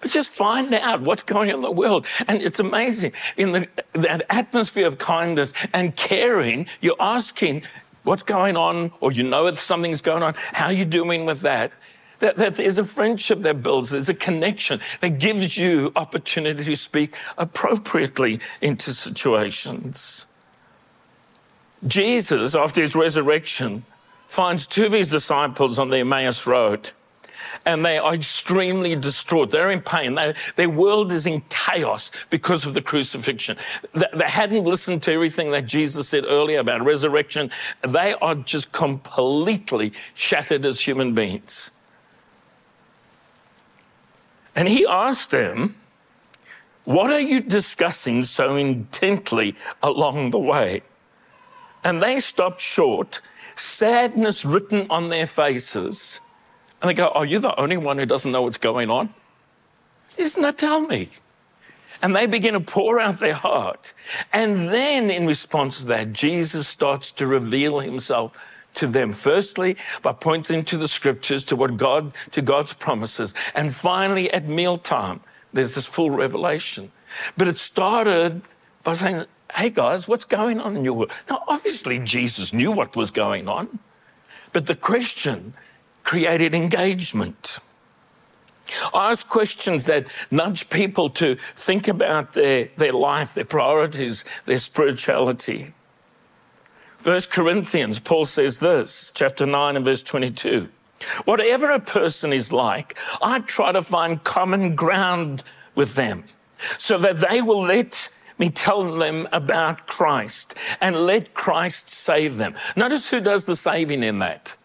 but 0.00 0.10
just 0.10 0.30
find 0.30 0.72
out 0.74 1.00
what's 1.02 1.22
going 1.22 1.50
on 1.50 1.56
in 1.56 1.62
the 1.62 1.70
world. 1.70 2.06
And 2.28 2.42
it's 2.42 2.60
amazing. 2.60 3.12
In 3.36 3.52
the, 3.52 3.68
that 3.92 4.22
atmosphere 4.30 4.86
of 4.86 4.98
kindness 4.98 5.52
and 5.72 5.94
caring, 5.96 6.66
you're 6.80 6.96
asking 7.00 7.62
what's 8.02 8.22
going 8.22 8.56
on, 8.56 8.92
or 9.00 9.12
you 9.12 9.24
know 9.24 9.46
if 9.46 9.60
something's 9.60 10.00
going 10.00 10.22
on, 10.22 10.34
how 10.52 10.66
are 10.66 10.72
you 10.72 10.84
doing 10.84 11.26
with 11.26 11.40
that? 11.40 11.72
That, 12.20 12.36
that 12.36 12.54
there's 12.54 12.78
a 12.78 12.84
friendship 12.84 13.42
that 13.42 13.62
builds, 13.62 13.90
there's 13.90 14.08
a 14.08 14.14
connection 14.14 14.80
that 15.00 15.18
gives 15.18 15.58
you 15.58 15.92
opportunity 15.96 16.64
to 16.64 16.76
speak 16.76 17.16
appropriately 17.36 18.40
into 18.62 18.94
situations. 18.94 20.26
Jesus, 21.86 22.54
after 22.54 22.80
his 22.80 22.96
resurrection, 22.96 23.84
finds 24.28 24.66
two 24.66 24.86
of 24.86 24.92
his 24.92 25.08
disciples 25.08 25.78
on 25.78 25.90
the 25.90 25.98
Emmaus 25.98 26.46
Road 26.46 26.90
and 27.64 27.84
they 27.84 27.98
are 27.98 28.14
extremely 28.14 28.96
distraught. 28.96 29.50
They're 29.50 29.70
in 29.70 29.80
pain. 29.80 30.14
They, 30.14 30.34
their 30.56 30.70
world 30.70 31.12
is 31.12 31.26
in 31.26 31.42
chaos 31.48 32.10
because 32.30 32.66
of 32.66 32.74
the 32.74 32.82
crucifixion. 32.82 33.56
They, 33.92 34.06
they 34.12 34.24
hadn't 34.24 34.64
listened 34.64 35.02
to 35.04 35.12
everything 35.12 35.50
that 35.52 35.66
Jesus 35.66 36.08
said 36.08 36.24
earlier 36.26 36.60
about 36.60 36.84
resurrection. 36.84 37.50
They 37.82 38.14
are 38.14 38.34
just 38.34 38.72
completely 38.72 39.92
shattered 40.14 40.64
as 40.64 40.80
human 40.80 41.14
beings. 41.14 41.72
And 44.54 44.68
he 44.68 44.86
asked 44.86 45.30
them, 45.30 45.76
What 46.84 47.12
are 47.12 47.20
you 47.20 47.40
discussing 47.40 48.24
so 48.24 48.56
intently 48.56 49.54
along 49.82 50.30
the 50.30 50.38
way? 50.38 50.82
And 51.84 52.02
they 52.02 52.18
stopped 52.20 52.60
short, 52.60 53.20
sadness 53.54 54.44
written 54.44 54.86
on 54.90 55.10
their 55.10 55.26
faces. 55.26 56.20
And 56.80 56.90
they 56.90 56.94
go, 56.94 57.08
Are 57.08 57.24
you 57.24 57.38
the 57.38 57.58
only 57.58 57.76
one 57.76 57.98
who 57.98 58.06
doesn't 58.06 58.30
know 58.30 58.42
what's 58.42 58.58
going 58.58 58.90
on? 58.90 59.14
Says, 60.16 60.38
No, 60.38 60.52
tell 60.52 60.80
me. 60.80 61.08
And 62.02 62.14
they 62.14 62.26
begin 62.26 62.52
to 62.52 62.60
pour 62.60 63.00
out 63.00 63.20
their 63.20 63.34
heart. 63.34 63.94
And 64.32 64.68
then, 64.68 65.10
in 65.10 65.26
response 65.26 65.80
to 65.80 65.86
that, 65.86 66.12
Jesus 66.12 66.68
starts 66.68 67.10
to 67.12 67.26
reveal 67.26 67.80
himself 67.80 68.36
to 68.74 68.86
them. 68.86 69.12
Firstly, 69.12 69.76
by 70.02 70.12
pointing 70.12 70.62
to 70.64 70.76
the 70.76 70.88
scriptures, 70.88 71.42
to 71.44 71.56
what 71.56 71.76
God, 71.76 72.12
to 72.32 72.42
God's 72.42 72.74
promises. 72.74 73.34
And 73.54 73.74
finally, 73.74 74.30
at 74.30 74.46
mealtime, 74.46 75.20
there's 75.52 75.74
this 75.74 75.86
full 75.86 76.10
revelation. 76.10 76.92
But 77.36 77.48
it 77.48 77.58
started 77.58 78.42
by 78.84 78.92
saying, 78.92 79.24
Hey 79.54 79.70
guys, 79.70 80.06
what's 80.06 80.24
going 80.24 80.60
on 80.60 80.76
in 80.76 80.84
your 80.84 80.94
world? 80.94 81.12
Now, 81.30 81.42
obviously, 81.46 81.98
Jesus 82.00 82.52
knew 82.52 82.72
what 82.72 82.96
was 82.96 83.10
going 83.10 83.48
on, 83.48 83.78
but 84.52 84.66
the 84.66 84.74
question 84.74 85.54
created 86.06 86.54
engagement. 86.54 87.58
Ask 88.94 89.28
questions 89.28 89.86
that 89.86 90.06
nudge 90.30 90.70
people 90.70 91.10
to 91.10 91.34
think 91.34 91.88
about 91.88 92.32
their, 92.32 92.68
their 92.76 92.92
life, 92.92 93.34
their 93.34 93.44
priorities, 93.44 94.24
their 94.44 94.58
spirituality. 94.58 95.74
First 96.96 97.30
Corinthians, 97.30 97.98
Paul 97.98 98.24
says 98.24 98.60
this, 98.60 99.12
chapter 99.14 99.46
9 99.46 99.76
and 99.76 99.84
verse 99.84 100.02
22. 100.02 100.68
Whatever 101.24 101.72
a 101.72 101.80
person 101.80 102.32
is 102.32 102.52
like, 102.52 102.96
I 103.20 103.40
try 103.40 103.72
to 103.72 103.82
find 103.82 104.22
common 104.22 104.76
ground 104.76 105.42
with 105.74 105.94
them 105.94 106.24
so 106.78 106.96
that 106.98 107.20
they 107.20 107.42
will 107.42 107.62
let 107.62 108.14
me 108.38 108.50
tell 108.50 108.84
them 108.84 109.28
about 109.32 109.88
Christ 109.88 110.54
and 110.80 110.94
let 110.94 111.34
Christ 111.34 111.88
save 111.88 112.36
them. 112.36 112.54
Notice 112.76 113.10
who 113.10 113.20
does 113.20 113.44
the 113.44 113.56
saving 113.56 114.04
in 114.04 114.20
that. 114.20 114.56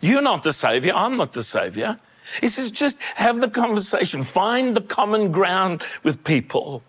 You're 0.00 0.22
not 0.22 0.42
the 0.42 0.52
Savior. 0.52 0.92
I'm 0.94 1.16
not 1.16 1.32
the 1.32 1.42
Savior. 1.42 1.98
He 2.40 2.48
says, 2.48 2.70
just 2.70 3.00
have 3.14 3.40
the 3.40 3.48
conversation, 3.48 4.22
find 4.22 4.74
the 4.74 4.80
common 4.80 5.30
ground 5.30 5.82
with 6.02 6.24
people. 6.24 6.82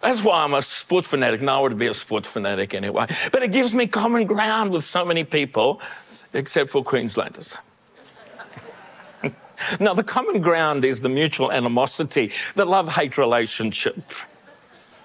That's 0.00 0.22
why 0.22 0.44
I'm 0.44 0.54
a 0.54 0.62
sports 0.62 1.08
fanatic. 1.08 1.42
Now 1.42 1.58
I 1.58 1.62
would 1.62 1.78
be 1.78 1.88
a 1.88 1.94
sports 1.94 2.28
fanatic 2.28 2.72
anyway. 2.72 3.06
But 3.32 3.42
it 3.42 3.50
gives 3.50 3.74
me 3.74 3.86
common 3.86 4.26
ground 4.26 4.70
with 4.70 4.84
so 4.84 5.04
many 5.04 5.24
people, 5.24 5.80
except 6.32 6.70
for 6.70 6.84
Queenslanders. 6.84 7.56
now, 9.80 9.92
the 9.92 10.04
common 10.04 10.40
ground 10.40 10.84
is 10.84 11.00
the 11.00 11.08
mutual 11.08 11.50
animosity, 11.50 12.30
the 12.54 12.64
love 12.64 12.92
hate 12.92 13.18
relationship. 13.18 14.00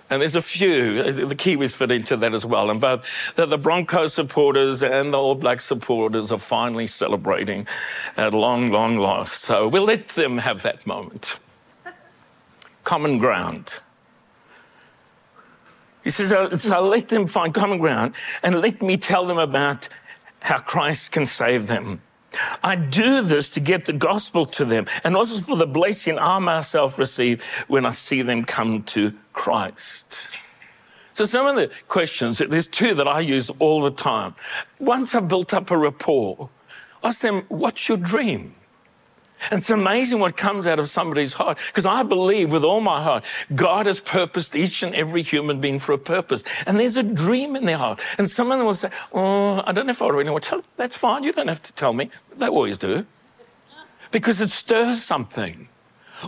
And 0.10 0.22
there's 0.22 0.36
a 0.36 0.42
few, 0.42 1.04
uh, 1.06 1.12
the 1.28 1.36
Kiwis 1.36 1.76
fit 1.76 1.92
into 1.92 2.18
that 2.18 2.34
as 2.34 2.46
well. 2.46 2.70
And 2.70 2.80
both 2.80 3.36
the, 3.36 3.58
Broncos 3.58 4.14
supporters 4.14 4.84
and 4.84 5.14
the 5.14 5.20
All 5.20 5.36
Black 5.36 5.62
supporters 5.62 6.32
are 6.32 6.38
finally 6.38 6.88
celebrating 6.88 7.68
at 8.18 8.34
long, 8.34 8.70
long 8.70 8.98
last. 8.98 9.42
So 9.42 9.68
we'll 9.68 9.86
let 9.86 10.10
them 10.10 10.38
have 10.40 10.62
that 10.64 10.86
moment. 10.86 11.40
Common 12.84 13.18
ground. 13.18 13.80
He 16.04 16.12
says, 16.12 16.32
uh, 16.34 16.58
so 16.58 16.82
let 16.82 17.08
them 17.08 17.28
find 17.28 17.54
common 17.54 17.80
ground 17.80 18.14
and 18.44 18.60
let 18.60 18.82
me 18.82 18.98
tell 18.98 19.26
them 19.26 19.38
about 19.38 19.88
how 20.42 20.58
Christ 20.60 21.14
can 21.14 21.26
save 21.26 21.68
them. 21.68 22.02
I 22.64 22.76
do 22.76 23.22
this 23.22 23.50
to 23.52 23.60
get 23.60 23.86
the 23.86 23.94
gospel 23.94 24.46
to 24.48 24.66
them 24.66 24.86
and 25.04 25.16
also 25.16 25.40
for 25.40 25.56
the 25.56 25.68
blessing 25.68 26.18
I 26.18 26.40
myself 26.40 27.00
receive 27.00 27.44
when 27.68 27.86
I 27.86 27.92
see 27.92 28.22
them 28.22 28.44
come 28.44 28.84
to 28.84 29.14
Christ. 29.34 30.30
So, 31.14 31.26
some 31.26 31.46
of 31.46 31.56
the 31.56 31.70
questions, 31.88 32.40
there's 32.40 32.68
two 32.68 32.96
that 32.96 33.08
I 33.08 33.20
use 33.20 33.50
all 33.60 33.82
the 33.82 33.92
time. 33.92 34.34
Once 34.80 35.14
I've 35.14 35.28
built 35.28 35.54
up 35.54 35.70
a 35.70 35.78
rapport, 35.78 36.50
ask 37.04 37.22
them, 37.22 37.44
What's 37.50 37.88
your 37.88 37.98
dream? 37.98 38.56
And 39.52 39.60
it's 39.60 39.70
amazing 39.70 40.20
what 40.20 40.38
comes 40.38 40.68
out 40.68 40.80
of 40.80 40.90
somebody's 40.90 41.34
heart 41.34 41.58
because 41.68 41.86
I 41.86 42.04
believe 42.04 42.52
with 42.52 42.64
all 42.64 42.80
my 42.80 43.04
heart, 43.04 43.26
God 43.54 43.88
has 43.88 44.00
purposed 44.00 44.56
each 44.56 44.84
and 44.84 44.96
every 44.96 45.22
human 45.22 45.60
being 45.60 45.80
for 45.80 45.92
a 45.92 45.98
purpose. 45.98 46.44
And 46.66 46.80
there's 46.80 46.98
a 46.98 47.04
dream 47.04 47.56
in 47.56 47.66
their 47.66 47.78
heart. 47.78 48.00
And 48.18 48.30
some 48.30 48.52
of 48.52 48.58
them 48.58 48.66
will 48.66 48.74
say, 48.74 48.90
Oh, 49.12 49.62
I 49.66 49.72
don't 49.72 49.86
know 49.86 49.92
if 49.92 50.02
I 50.02 50.08
really 50.08 50.30
want 50.30 50.44
to 50.46 50.50
tell 50.50 50.60
you. 50.60 50.66
That's 50.78 50.98
fine. 50.98 51.24
You 51.24 51.34
don't 51.34 51.48
have 51.48 51.62
to 51.64 51.74
tell 51.74 51.94
me. 51.94 52.10
They 52.36 52.48
always 52.48 52.78
do. 52.78 53.06
Because 54.12 54.40
it 54.40 54.52
stirs 54.52 55.04
something. 55.04 55.68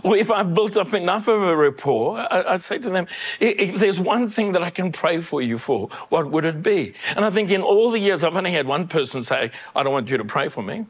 Or 0.02 0.16
if 0.16 0.30
I've 0.30 0.54
built 0.54 0.76
up 0.76 0.94
enough 0.94 1.28
of 1.28 1.42
a 1.42 1.56
rapport, 1.56 2.26
I'd 2.30 2.62
say 2.62 2.78
to 2.78 2.90
them, 2.90 3.06
if 3.40 3.78
there's 3.78 4.00
one 4.00 4.28
thing 4.28 4.52
that 4.52 4.62
I 4.62 4.70
can 4.70 4.92
pray 4.92 5.20
for 5.20 5.42
you 5.42 5.58
for, 5.58 5.88
what 6.08 6.30
would 6.30 6.44
it 6.44 6.62
be? 6.62 6.94
And 7.14 7.24
I 7.24 7.30
think 7.30 7.50
in 7.50 7.62
all 7.62 7.90
the 7.90 7.98
years, 7.98 8.24
I've 8.24 8.36
only 8.36 8.52
had 8.52 8.66
one 8.66 8.88
person 8.88 9.22
say, 9.22 9.50
I 9.74 9.82
don't 9.82 9.92
want 9.92 10.10
you 10.10 10.16
to 10.16 10.24
pray 10.24 10.48
for 10.48 10.62
me. 10.62 10.86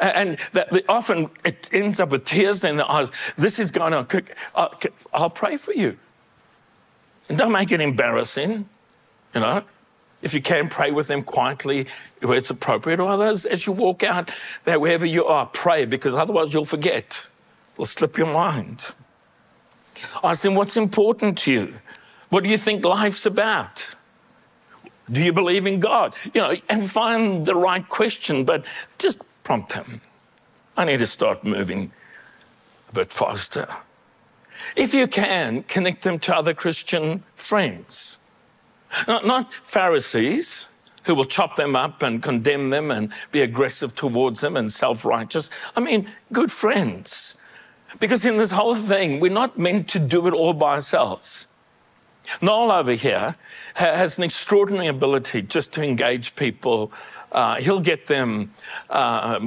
And 0.00 0.38
that 0.52 0.72
often 0.88 1.30
it 1.44 1.68
ends 1.72 2.00
up 2.00 2.10
with 2.10 2.24
tears 2.24 2.64
in 2.64 2.76
the 2.76 2.90
eyes. 2.90 3.10
This 3.36 3.58
is 3.58 3.70
going 3.70 3.94
on. 3.94 4.06
Uh, 4.54 4.68
I'll 5.12 5.30
pray 5.30 5.56
for 5.56 5.72
you. 5.72 5.96
And 7.28 7.38
don't 7.38 7.52
make 7.52 7.72
it 7.72 7.80
embarrassing, 7.80 8.68
you 9.34 9.40
know. 9.40 9.62
If 10.20 10.32
you 10.32 10.40
can, 10.40 10.68
pray 10.68 10.90
with 10.90 11.06
them 11.06 11.22
quietly 11.22 11.86
where 12.20 12.38
it's 12.38 12.48
appropriate, 12.48 12.98
or 12.98 13.08
others 13.08 13.44
as 13.44 13.66
you 13.66 13.72
walk 13.72 14.02
out 14.02 14.30
there, 14.64 14.80
wherever 14.80 15.04
you 15.04 15.26
are, 15.26 15.46
pray 15.46 15.84
because 15.84 16.14
otherwise 16.14 16.54
you'll 16.54 16.64
forget. 16.64 17.28
It'll 17.74 17.86
slip 17.86 18.16
your 18.16 18.32
mind. 18.32 18.94
Ask 20.22 20.42
them 20.42 20.54
what's 20.54 20.76
important 20.76 21.38
to 21.38 21.52
you. 21.52 21.72
What 22.30 22.44
do 22.44 22.50
you 22.50 22.58
think 22.58 22.84
life's 22.84 23.26
about? 23.26 23.94
Do 25.10 25.22
you 25.22 25.32
believe 25.32 25.66
in 25.66 25.80
God? 25.80 26.14
You 26.32 26.40
know, 26.40 26.54
and 26.68 26.90
find 26.90 27.44
the 27.44 27.54
right 27.54 27.86
question, 27.88 28.44
but 28.44 28.64
just 28.98 29.18
prompt 29.42 29.74
them. 29.74 30.00
I 30.76 30.84
need 30.84 30.98
to 30.98 31.06
start 31.06 31.44
moving 31.44 31.92
a 32.88 32.94
bit 32.94 33.12
faster. 33.12 33.68
If 34.76 34.94
you 34.94 35.06
can, 35.06 35.62
connect 35.64 36.02
them 36.02 36.18
to 36.20 36.36
other 36.36 36.54
Christian 36.54 37.22
friends. 37.34 38.18
Not, 39.06 39.26
not 39.26 39.52
Pharisees 39.52 40.68
who 41.04 41.14
will 41.14 41.26
chop 41.26 41.56
them 41.56 41.76
up 41.76 42.02
and 42.02 42.22
condemn 42.22 42.70
them 42.70 42.90
and 42.90 43.12
be 43.30 43.42
aggressive 43.42 43.94
towards 43.94 44.40
them 44.40 44.56
and 44.56 44.72
self 44.72 45.04
righteous. 45.04 45.50
I 45.76 45.80
mean, 45.80 46.08
good 46.32 46.50
friends. 46.50 47.38
Because 48.00 48.24
in 48.24 48.36
this 48.36 48.50
whole 48.50 48.74
thing, 48.74 49.20
we're 49.20 49.32
not 49.32 49.58
meant 49.58 49.88
to 49.88 49.98
do 49.98 50.26
it 50.26 50.34
all 50.34 50.52
by 50.52 50.74
ourselves. 50.74 51.46
Noel 52.40 52.72
over 52.72 52.92
here 52.92 53.36
has 53.74 54.16
an 54.16 54.24
extraordinary 54.24 54.86
ability 54.86 55.42
just 55.42 55.72
to 55.72 55.82
engage 55.82 56.34
people 56.36 56.90
uh, 57.34 57.56
he'll 57.56 57.80
get 57.80 58.06
them 58.06 58.52
uh, 58.90 59.40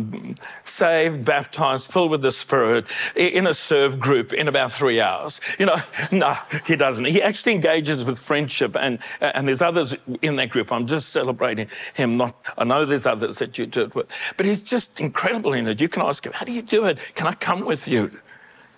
saved, 0.65 1.23
baptized, 1.23 1.89
filled 1.89 2.11
with 2.11 2.21
the 2.21 2.31
Spirit 2.31 2.85
in 3.15 3.47
a 3.47 3.53
serve 3.53 3.97
group 3.97 4.33
in 4.33 4.49
about 4.49 4.73
three 4.73 4.99
hours. 4.99 5.39
You 5.57 5.67
know, 5.67 5.77
no, 6.11 6.37
he 6.65 6.75
doesn't. 6.75 7.05
He 7.05 7.21
actually 7.21 7.53
engages 7.53 8.03
with 8.03 8.19
friendship, 8.19 8.75
and 8.75 8.99
and 9.21 9.47
there's 9.47 9.61
others 9.61 9.95
in 10.21 10.35
that 10.35 10.49
group. 10.49 10.71
I'm 10.71 10.85
just 10.85 11.09
celebrating 11.09 11.69
him. 11.93 12.17
Not, 12.17 12.35
I 12.57 12.65
know 12.65 12.83
there's 12.83 13.05
others 13.05 13.37
that 13.39 13.57
you 13.57 13.65
do 13.65 13.83
it 13.83 13.95
with, 13.95 14.11
but 14.35 14.45
he's 14.45 14.61
just 14.61 14.99
incredible 14.99 15.53
in 15.53 15.65
it. 15.65 15.79
You 15.79 15.87
can 15.87 16.01
ask 16.01 16.25
him, 16.25 16.33
"How 16.33 16.45
do 16.45 16.51
you 16.51 16.61
do 16.61 16.85
it? 16.85 16.99
Can 17.15 17.25
I 17.25 17.33
come 17.33 17.65
with 17.65 17.87
you?" 17.87 18.11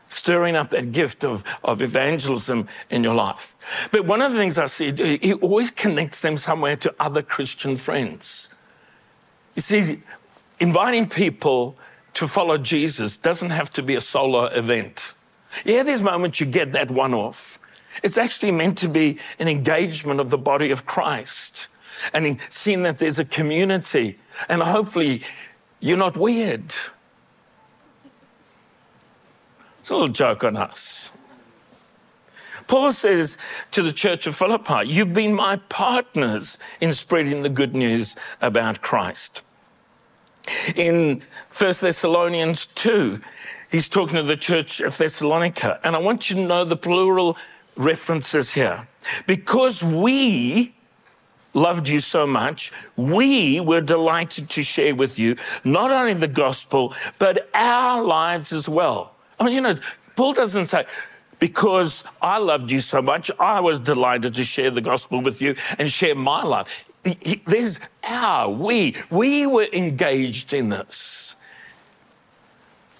Stirring 0.09 0.55
up 0.55 0.71
that 0.71 0.91
gift 0.91 1.23
of, 1.23 1.43
of 1.63 1.81
evangelism 1.81 2.67
in 2.89 3.03
your 3.03 3.15
life. 3.15 3.55
But 3.91 4.05
one 4.05 4.21
of 4.21 4.31
the 4.31 4.37
things 4.37 4.57
I 4.57 4.65
see, 4.65 4.91
he 5.21 5.33
always 5.33 5.71
connects 5.71 6.21
them 6.21 6.35
somewhere 6.35 6.75
to 6.77 6.93
other 6.99 7.21
Christian 7.21 7.77
friends. 7.77 8.53
You 9.55 9.61
see, 9.61 10.01
inviting 10.59 11.07
people 11.07 11.77
to 12.15 12.27
follow 12.27 12.57
Jesus 12.57 13.17
doesn't 13.17 13.51
have 13.51 13.69
to 13.71 13.83
be 13.83 13.95
a 13.95 14.01
solo 14.01 14.45
event. 14.45 15.13
Yeah, 15.63 15.83
there's 15.83 16.01
moments 16.01 16.39
you 16.39 16.45
get 16.45 16.71
that 16.73 16.91
one 16.91 17.13
off. 17.13 17.59
It's 18.03 18.17
actually 18.17 18.51
meant 18.51 18.77
to 18.79 18.89
be 18.89 19.17
an 19.39 19.47
engagement 19.47 20.19
of 20.19 20.29
the 20.29 20.37
body 20.37 20.71
of 20.71 20.85
Christ 20.85 21.67
and 22.13 22.39
seeing 22.41 22.83
that 22.83 22.97
there's 22.97 23.19
a 23.19 23.25
community. 23.25 24.19
And 24.47 24.61
hopefully, 24.61 25.23
you're 25.79 25.97
not 25.97 26.15
weird. 26.15 26.73
It's 29.89 29.91
a 29.91 29.95
little 29.95 30.09
joke 30.09 30.43
on 30.43 30.55
us. 30.55 31.13
Paul 32.67 32.93
says 32.93 33.39
to 33.71 33.81
the 33.81 33.91
church 33.91 34.27
of 34.27 34.35
Philippi, 34.35 34.87
You've 34.87 35.13
been 35.13 35.33
my 35.33 35.55
partners 35.67 36.59
in 36.79 36.93
spreading 36.93 37.41
the 37.41 37.49
good 37.49 37.75
news 37.75 38.15
about 38.39 38.83
Christ. 38.83 39.43
In 40.75 41.23
1 41.57 41.73
Thessalonians 41.81 42.67
2, 42.67 43.19
he's 43.71 43.89
talking 43.89 44.17
to 44.17 44.21
the 44.21 44.37
church 44.37 44.79
of 44.79 44.95
Thessalonica. 44.95 45.79
And 45.83 45.95
I 45.95 45.99
want 45.99 46.29
you 46.29 46.35
to 46.35 46.45
know 46.45 46.63
the 46.63 46.77
plural 46.77 47.35
references 47.75 48.53
here. 48.53 48.87
Because 49.25 49.81
we 49.83 50.75
loved 51.55 51.87
you 51.87 51.99
so 51.99 52.27
much, 52.27 52.71
we 52.95 53.59
were 53.59 53.81
delighted 53.81 54.51
to 54.51 54.61
share 54.61 54.93
with 54.93 55.17
you 55.17 55.35
not 55.63 55.89
only 55.89 56.13
the 56.13 56.27
gospel, 56.27 56.93
but 57.17 57.49
our 57.55 58.03
lives 58.03 58.53
as 58.53 58.69
well. 58.69 59.15
Oh, 59.39 59.47
you 59.47 59.61
know, 59.61 59.77
Paul 60.15 60.33
doesn't 60.33 60.65
say, 60.65 60.85
because 61.39 62.03
I 62.21 62.37
loved 62.37 62.71
you 62.71 62.81
so 62.81 63.01
much, 63.01 63.31
I 63.39 63.59
was 63.61 63.79
delighted 63.79 64.33
to 64.35 64.43
share 64.43 64.71
the 64.71 64.81
gospel 64.81 65.21
with 65.21 65.41
you 65.41 65.55
and 65.77 65.91
share 65.91 66.15
my 66.15 66.43
life. 66.43 66.85
There's 67.45 67.79
our, 68.03 68.49
we, 68.49 68.95
we 69.09 69.47
were 69.47 69.67
engaged 69.71 70.53
in 70.53 70.69
this. 70.69 71.37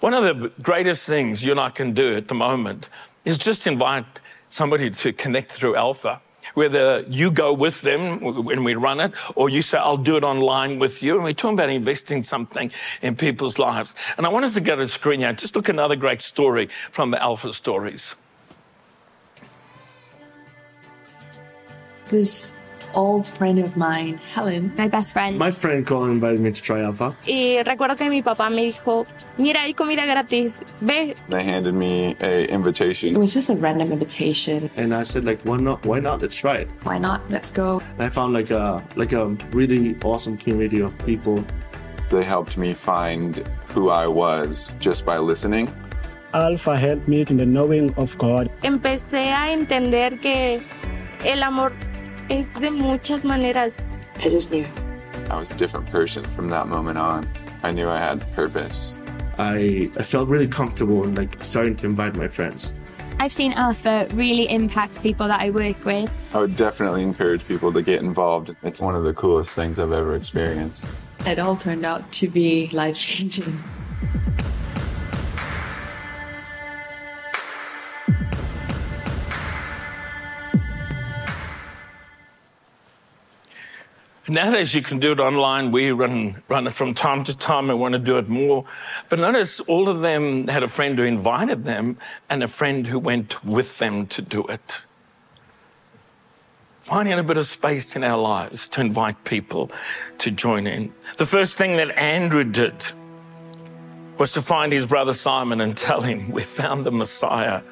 One 0.00 0.14
of 0.14 0.24
the 0.24 0.50
greatest 0.62 1.06
things 1.06 1.44
you 1.44 1.50
and 1.50 1.60
I 1.60 1.68
can 1.68 1.92
do 1.92 2.14
at 2.14 2.28
the 2.28 2.34
moment 2.34 2.88
is 3.26 3.36
just 3.36 3.66
invite 3.66 4.06
somebody 4.48 4.90
to 4.90 5.12
connect 5.12 5.52
through 5.52 5.76
Alpha. 5.76 6.22
Whether 6.54 7.04
you 7.08 7.30
go 7.30 7.52
with 7.52 7.82
them 7.82 8.20
when 8.20 8.64
we 8.64 8.74
run 8.74 9.00
it, 9.00 9.12
or 9.34 9.48
you 9.48 9.62
say, 9.62 9.78
I'll 9.78 9.96
do 9.96 10.16
it 10.16 10.24
online 10.24 10.78
with 10.78 11.02
you. 11.02 11.14
And 11.14 11.24
we're 11.24 11.32
talking 11.32 11.58
about 11.58 11.70
investing 11.70 12.22
something 12.22 12.72
in 13.02 13.16
people's 13.16 13.58
lives. 13.58 13.94
And 14.16 14.26
I 14.26 14.28
want 14.28 14.44
us 14.44 14.54
to 14.54 14.60
go 14.60 14.76
to 14.76 14.82
the 14.82 14.88
screen 14.88 15.20
now. 15.20 15.32
Just 15.32 15.56
look 15.56 15.68
at 15.68 15.74
another 15.74 15.96
great 15.96 16.20
story 16.20 16.66
from 16.66 17.10
the 17.10 17.22
Alpha 17.22 17.52
stories. 17.54 18.16
This 22.06 22.52
old 22.94 23.26
friend 23.26 23.58
of 23.58 23.76
mine, 23.76 24.18
Helen. 24.34 24.72
My 24.76 24.88
best 24.88 25.12
friend. 25.12 25.38
My 25.38 25.50
friend 25.50 25.86
Colin 25.86 26.12
invited 26.12 26.40
me 26.40 26.50
to 26.50 26.62
try 26.62 26.80
Alpha. 26.82 27.16
Y 27.26 27.62
recuerdo 27.64 27.96
que 27.96 28.08
mi 28.08 28.22
papá 28.22 28.50
me 28.50 28.70
dijo, 28.70 29.06
mira, 29.38 29.60
hay 29.62 29.74
comida 29.74 30.06
gratis, 30.06 30.62
ve. 30.80 31.14
They 31.28 31.42
handed 31.44 31.74
me 31.74 32.16
a 32.20 32.46
invitation. 32.46 33.14
It 33.14 33.18
was 33.18 33.32
just 33.32 33.50
a 33.50 33.56
random 33.56 33.92
invitation. 33.92 34.70
And 34.76 34.94
I 34.94 35.04
said 35.04 35.24
like, 35.24 35.42
why 35.42 35.58
not? 35.58 35.84
Why 35.84 36.00
not? 36.00 36.20
Let's 36.20 36.36
try 36.36 36.56
it. 36.56 36.68
Why 36.82 36.98
not? 36.98 37.20
Let's 37.30 37.50
go. 37.50 37.80
And 37.98 38.02
I 38.02 38.08
found 38.08 38.32
like 38.34 38.50
a 38.50 38.82
like 38.96 39.12
a 39.12 39.26
really 39.52 39.96
awesome 40.04 40.36
community 40.36 40.80
of 40.80 40.96
people. 41.04 41.44
They 42.10 42.24
helped 42.24 42.56
me 42.56 42.74
find 42.74 43.48
who 43.68 43.90
I 43.90 44.06
was 44.06 44.74
just 44.80 45.04
by 45.06 45.18
listening. 45.18 45.68
Alpha 46.32 46.76
helped 46.76 47.08
me 47.08 47.24
in 47.28 47.36
the 47.36 47.46
knowing 47.46 47.92
of 47.96 48.16
God. 48.18 48.50
Empecé 48.62 49.32
a 49.32 49.52
entender 49.52 50.18
que 50.20 50.62
el 51.24 51.42
amor 51.42 51.72
es 52.30 52.48
de 52.50 52.70
muchas 52.70 53.24
maneras. 53.24 53.76
I 54.16 54.28
just 54.28 54.50
knew. 54.50 54.66
I 55.30 55.36
was 55.36 55.50
a 55.50 55.56
different 55.56 55.86
person 55.86 56.24
from 56.24 56.48
that 56.48 56.68
moment 56.68 56.96
on. 56.96 57.28
I 57.62 57.72
knew 57.72 57.88
I 57.88 57.98
had 57.98 58.20
purpose. 58.32 58.98
I 59.38 59.90
I 59.98 60.02
felt 60.02 60.28
really 60.28 60.48
comfortable 60.48 61.04
and 61.04 61.16
like 61.18 61.42
starting 61.44 61.76
to 61.76 61.86
invite 61.86 62.16
my 62.16 62.28
friends. 62.28 62.72
I've 63.18 63.32
seen 63.32 63.52
Alpha 63.52 64.08
really 64.14 64.50
impact 64.50 65.02
people 65.02 65.28
that 65.28 65.40
I 65.40 65.50
work 65.50 65.84
with. 65.84 66.10
I 66.32 66.38
would 66.38 66.56
definitely 66.56 67.02
encourage 67.02 67.46
people 67.46 67.70
to 67.72 67.82
get 67.82 68.00
involved. 68.00 68.56
It's 68.62 68.80
one 68.80 68.94
of 68.94 69.04
the 69.04 69.12
coolest 69.12 69.54
things 69.54 69.78
I've 69.78 69.92
ever 69.92 70.16
experienced. 70.16 70.86
It 71.26 71.38
all 71.38 71.56
turned 71.56 71.84
out 71.84 72.10
to 72.12 72.28
be 72.28 72.70
life 72.72 72.96
changing. 72.96 73.58
Nowadays, 84.30 84.76
you 84.76 84.80
can 84.80 85.00
do 85.00 85.10
it 85.10 85.18
online. 85.18 85.72
We 85.72 85.90
run, 85.90 86.40
run 86.46 86.68
it 86.68 86.72
from 86.72 86.94
time 86.94 87.24
to 87.24 87.36
time. 87.36 87.68
I 87.68 87.74
want 87.74 87.94
to 87.94 87.98
do 87.98 88.16
it 88.16 88.28
more. 88.28 88.64
But 89.08 89.18
notice 89.18 89.58
all 89.58 89.88
of 89.88 90.02
them 90.02 90.46
had 90.46 90.62
a 90.62 90.68
friend 90.68 90.96
who 90.96 91.04
invited 91.04 91.64
them 91.64 91.98
and 92.28 92.40
a 92.44 92.46
friend 92.46 92.86
who 92.86 93.00
went 93.00 93.44
with 93.44 93.78
them 93.78 94.06
to 94.06 94.22
do 94.22 94.44
it. 94.44 94.86
Finding 96.78 97.18
a 97.18 97.24
bit 97.24 97.38
of 97.38 97.46
space 97.46 97.96
in 97.96 98.04
our 98.04 98.18
lives 98.18 98.68
to 98.68 98.80
invite 98.80 99.24
people 99.24 99.68
to 100.18 100.30
join 100.30 100.68
in. 100.68 100.94
The 101.16 101.26
first 101.26 101.56
thing 101.56 101.74
that 101.78 101.90
Andrew 101.98 102.44
did 102.44 102.86
was 104.16 104.30
to 104.34 104.42
find 104.42 104.72
his 104.72 104.86
brother 104.86 105.12
Simon 105.12 105.60
and 105.60 105.76
tell 105.76 106.02
him, 106.02 106.30
We 106.30 106.44
found 106.44 106.84
the 106.84 106.92
Messiah. 106.92 107.62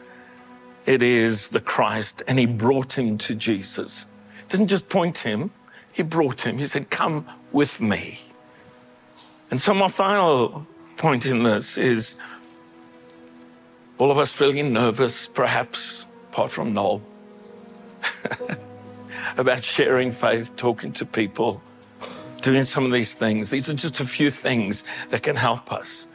It 0.87 1.05
is 1.05 1.51
the 1.51 1.61
Christ. 1.61 2.25
And 2.27 2.37
he 2.37 2.47
brought 2.47 2.99
him 2.99 3.16
to 3.18 3.37
Jesus. 3.37 4.09
Didn't 4.49 4.66
just 4.66 4.88
point 4.88 5.18
him, 5.18 5.53
he 5.98 6.04
brought 6.04 6.42
him. 6.42 6.58
He 6.58 6.66
said, 6.66 6.90
Come 6.90 7.26
with 7.52 7.80
me. 7.80 8.20
And 9.50 9.61
so, 9.61 9.74
my 9.74 9.88
final 9.88 10.66
point 10.96 11.26
in 11.26 11.42
this 11.42 11.76
is 11.76 12.16
all 13.98 14.12
of 14.12 14.18
us 14.18 14.32
feeling 14.32 14.72
nervous, 14.72 15.26
perhaps, 15.26 16.06
apart 16.30 16.52
from 16.52 16.72
Noel, 16.72 17.02
about 19.37 19.64
sharing 19.64 20.12
faith, 20.12 20.54
talking 20.54 20.92
to 20.92 21.04
people, 21.04 21.61
doing 22.42 22.62
some 22.62 22.84
of 22.84 22.92
these 22.92 23.14
things. 23.14 23.50
These 23.50 23.68
are 23.68 23.74
just 23.74 23.98
a 23.98 24.06
few 24.06 24.30
things 24.30 24.84
that 25.11 25.24
can 25.24 25.34
help 25.34 25.72
us. 25.72 26.06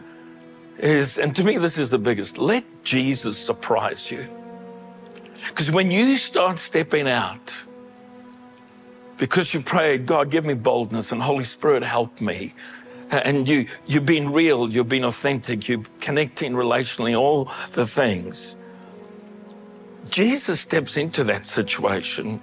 Is, 0.77 1.19
and 1.19 1.35
to 1.35 1.43
me, 1.43 1.57
this 1.57 1.77
is 1.77 1.89
the 1.89 1.99
biggest. 1.99 2.37
Let 2.37 2.63
Jesus 2.85 3.37
surprise 3.37 4.09
you. 4.09 4.29
Because 5.49 5.71
when 5.71 5.91
you 5.91 6.15
start 6.15 6.57
stepping 6.57 7.09
out, 7.09 7.65
because 9.17 9.53
you 9.53 9.61
prayed, 9.61 10.05
God, 10.05 10.29
give 10.29 10.45
me 10.45 10.53
boldness 10.53 11.11
and 11.11 11.21
Holy 11.21 11.43
Spirit, 11.43 11.83
help 11.83 12.21
me. 12.21 12.53
And 13.11 13.47
you, 13.47 13.67
you've 13.85 14.05
been 14.05 14.31
real, 14.31 14.69
you've 14.69 14.89
been 14.89 15.03
authentic, 15.03 15.67
you're 15.67 15.83
connecting 15.99 16.53
relationally, 16.53 17.17
all 17.17 17.51
the 17.73 17.85
things. 17.85 18.55
Jesus 20.09 20.61
steps 20.61 20.97
into 20.97 21.23
that 21.25 21.45
situation. 21.45 22.41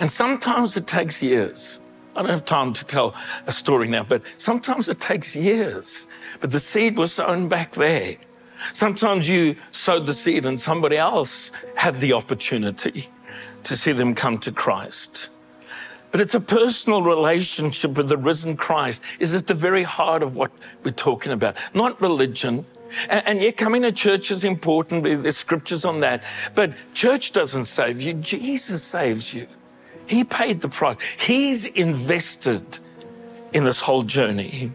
And 0.00 0.10
sometimes 0.10 0.76
it 0.76 0.86
takes 0.86 1.22
years. 1.22 1.80
I 2.16 2.22
don't 2.22 2.30
have 2.30 2.44
time 2.44 2.72
to 2.72 2.84
tell 2.84 3.14
a 3.46 3.52
story 3.52 3.88
now, 3.88 4.02
but 4.02 4.22
sometimes 4.38 4.88
it 4.88 5.00
takes 5.00 5.36
years. 5.36 6.08
But 6.40 6.50
the 6.50 6.60
seed 6.60 6.96
was 6.96 7.12
sown 7.12 7.48
back 7.48 7.72
there. 7.72 8.16
Sometimes 8.72 9.28
you 9.28 9.54
sowed 9.70 10.06
the 10.06 10.14
seed 10.14 10.46
and 10.46 10.58
somebody 10.58 10.96
else 10.96 11.52
had 11.74 12.00
the 12.00 12.14
opportunity 12.14 13.06
to 13.64 13.76
see 13.76 13.92
them 13.92 14.14
come 14.14 14.38
to 14.38 14.50
Christ. 14.50 15.28
But 16.16 16.22
it's 16.22 16.34
a 16.34 16.40
personal 16.40 17.02
relationship 17.02 17.98
with 17.98 18.08
the 18.08 18.16
risen 18.16 18.56
Christ 18.56 19.02
is 19.18 19.34
at 19.34 19.48
the 19.48 19.52
very 19.52 19.82
heart 19.82 20.22
of 20.22 20.34
what 20.34 20.50
we're 20.82 20.92
talking 20.92 21.30
about, 21.30 21.58
not 21.74 22.00
religion. 22.00 22.64
And, 23.10 23.28
and 23.28 23.42
yet, 23.42 23.58
coming 23.58 23.82
to 23.82 23.92
church 23.92 24.30
is 24.30 24.42
important. 24.42 25.04
There's 25.04 25.36
scriptures 25.36 25.84
on 25.84 26.00
that. 26.00 26.24
But 26.54 26.72
church 26.94 27.32
doesn't 27.32 27.66
save 27.66 28.00
you, 28.00 28.14
Jesus 28.14 28.82
saves 28.82 29.34
you. 29.34 29.46
He 30.06 30.24
paid 30.24 30.62
the 30.62 30.70
price, 30.70 30.96
He's 31.18 31.66
invested 31.66 32.78
in 33.52 33.64
this 33.64 33.82
whole 33.82 34.02
journey. 34.02 34.70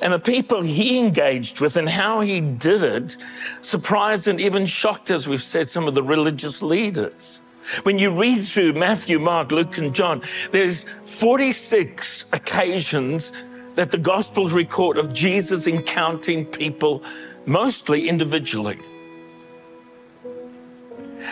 And 0.00 0.10
the 0.10 0.18
people 0.18 0.62
he 0.62 0.98
engaged 1.00 1.60
with 1.60 1.76
and 1.76 1.86
how 1.86 2.20
he 2.20 2.40
did 2.40 2.82
it 2.82 3.18
surprised 3.60 4.26
and 4.26 4.40
even 4.40 4.64
shocked, 4.64 5.10
as 5.10 5.28
we've 5.28 5.42
said, 5.42 5.68
some 5.68 5.86
of 5.86 5.92
the 5.92 6.02
religious 6.02 6.62
leaders. 6.62 7.42
When 7.84 7.98
you 7.98 8.10
read 8.10 8.42
through 8.44 8.74
Matthew, 8.74 9.18
Mark, 9.18 9.52
Luke, 9.52 9.78
and 9.78 9.94
John, 9.94 10.22
there's 10.50 10.84
46 11.04 12.32
occasions 12.32 13.32
that 13.74 13.90
the 13.90 13.98
Gospels 13.98 14.52
record 14.52 14.96
of 14.96 15.12
Jesus 15.12 15.66
encountering 15.66 16.44
people, 16.46 17.02
mostly 17.46 18.08
individually. 18.08 18.78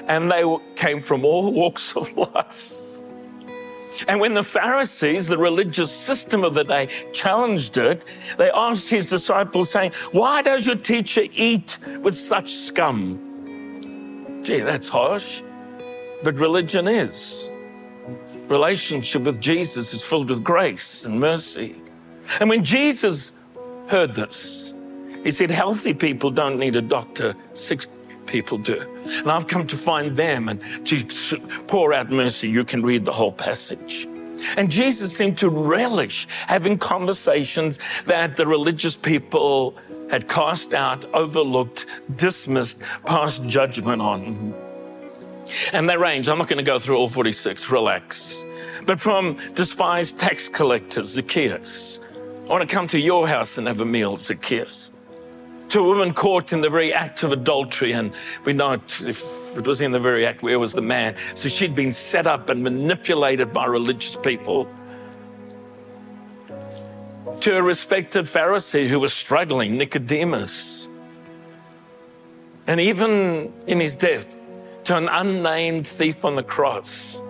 And 0.07 0.31
they 0.31 0.45
came 0.77 1.01
from 1.01 1.25
all 1.25 1.53
walks 1.61 1.97
of 1.97 2.17
life. 2.17 2.87
And 4.07 4.21
when 4.21 4.35
the 4.35 4.45
Pharisees, 4.45 5.27
the 5.27 5.37
religious 5.37 5.91
system 5.93 6.45
of 6.45 6.55
the 6.55 6.65
day, 6.65 6.87
challenged 7.13 7.77
it, 7.77 8.05
they 8.39 8.51
asked 8.51 8.89
his 8.89 9.11
disciples, 9.11 9.71
saying, 9.71 9.93
Why 10.13 10.43
does 10.43 10.65
your 10.65 10.77
teacher 10.77 11.23
eat 11.33 11.79
with 12.01 12.17
such 12.17 12.53
scum? 12.53 14.41
Gee, 14.43 14.61
that's 14.61 14.89
harsh. 14.89 15.43
But 16.23 16.35
religion 16.37 16.87
is. 16.89 17.51
Relationship 18.49 19.23
with 19.23 19.41
Jesus 19.41 19.95
is 19.95 20.05
filled 20.05 20.29
with 20.29 20.43
grace 20.43 21.05
and 21.05 21.21
mercy. 21.21 21.77
And 22.41 22.49
when 22.51 22.65
Jesus 22.65 23.33
heard 23.89 24.15
this, 24.15 24.75
he 25.23 25.31
said, 25.31 25.51
Healthy 25.51 25.95
people 25.95 26.31
don't 26.31 26.59
need 26.59 26.77
a 26.77 26.83
doctor, 26.83 27.35
sick 27.53 27.87
people 28.27 28.59
do. 28.59 28.81
And 29.05 29.31
I've 29.31 29.47
come 29.47 29.67
to 29.67 29.77
find 29.77 30.17
them 30.17 30.49
and 30.49 30.61
to 30.87 31.05
pour 31.67 31.93
out 31.93 32.11
mercy. 32.11 32.49
You 32.49 32.65
can 32.65 32.83
read 32.83 33.05
the 33.05 33.13
whole 33.13 33.33
passage. 33.33 34.07
And 34.57 34.71
Jesus 34.71 35.15
seemed 35.15 35.39
to 35.39 35.51
relish 35.51 36.27
having 36.47 36.79
conversations 36.79 37.79
that 38.07 38.37
the 38.37 38.47
religious 38.47 38.97
people 38.97 39.77
had 40.11 40.29
cast 40.29 40.75
out, 40.75 41.05
overlooked, 41.15 41.87
dismissed, 42.17 42.81
passed 43.05 43.45
judgment 43.45 44.01
on. 44.01 44.55
And 45.73 45.89
they 45.89 45.97
range, 45.97 46.29
I'm 46.29 46.39
not 46.39 46.49
going 46.49 46.59
to 46.59 46.63
go 46.63 46.79
through 46.79 46.97
all 46.97 47.09
46, 47.09 47.71
relax. 47.71 48.45
But 48.87 49.01
from 49.01 49.37
despised 49.55 50.19
tax 50.19 50.49
collectors, 50.49 51.07
Zacchaeus, 51.07 52.01
I 52.45 52.49
want 52.49 52.69
to 52.69 52.75
come 52.75 52.87
to 52.89 52.99
your 52.99 53.29
house 53.29 53.59
and 53.59 53.67
have 53.67 53.81
a 53.81 53.85
meal, 53.85 54.17
Zacchaeus. 54.17 54.93
To 55.69 55.79
a 55.79 55.83
woman 55.85 56.13
caught 56.13 56.53
in 56.53 56.63
the 56.63 56.69
very 56.69 56.93
act 56.93 57.23
of 57.23 57.31
adultery, 57.31 57.93
and 57.93 58.13
we 58.45 58.53
know 58.53 58.73
if 58.73 59.57
it 59.57 59.65
was 59.65 59.81
in 59.81 59.93
the 59.93 60.01
very 60.01 60.27
act, 60.27 60.43
where 60.43 60.59
was 60.59 60.73
the 60.73 60.83
man? 60.83 61.15
So 61.37 61.49
she'd 61.49 61.77
been 61.77 61.93
set 61.93 62.27
up 62.27 62.51
and 62.51 62.65
manipulated 62.65 63.53
by 63.53 63.67
religious 63.67 64.17
people. 64.17 64.69
To 67.43 67.57
a 67.57 67.63
respected 67.63 68.25
Pharisee 68.25 68.89
who 68.89 68.99
was 68.99 69.13
struggling, 69.13 69.79
Nicodemus. 69.79 70.89
And 72.67 72.81
even 72.81 73.53
in 73.69 73.79
his 73.79 73.95
death, 73.95 74.27
to 74.85 74.97
an 74.97 75.09
unnamed 75.09 75.87
thief 75.87 76.25
on 76.25 76.37
the 76.37 76.43
cross, 76.43 77.23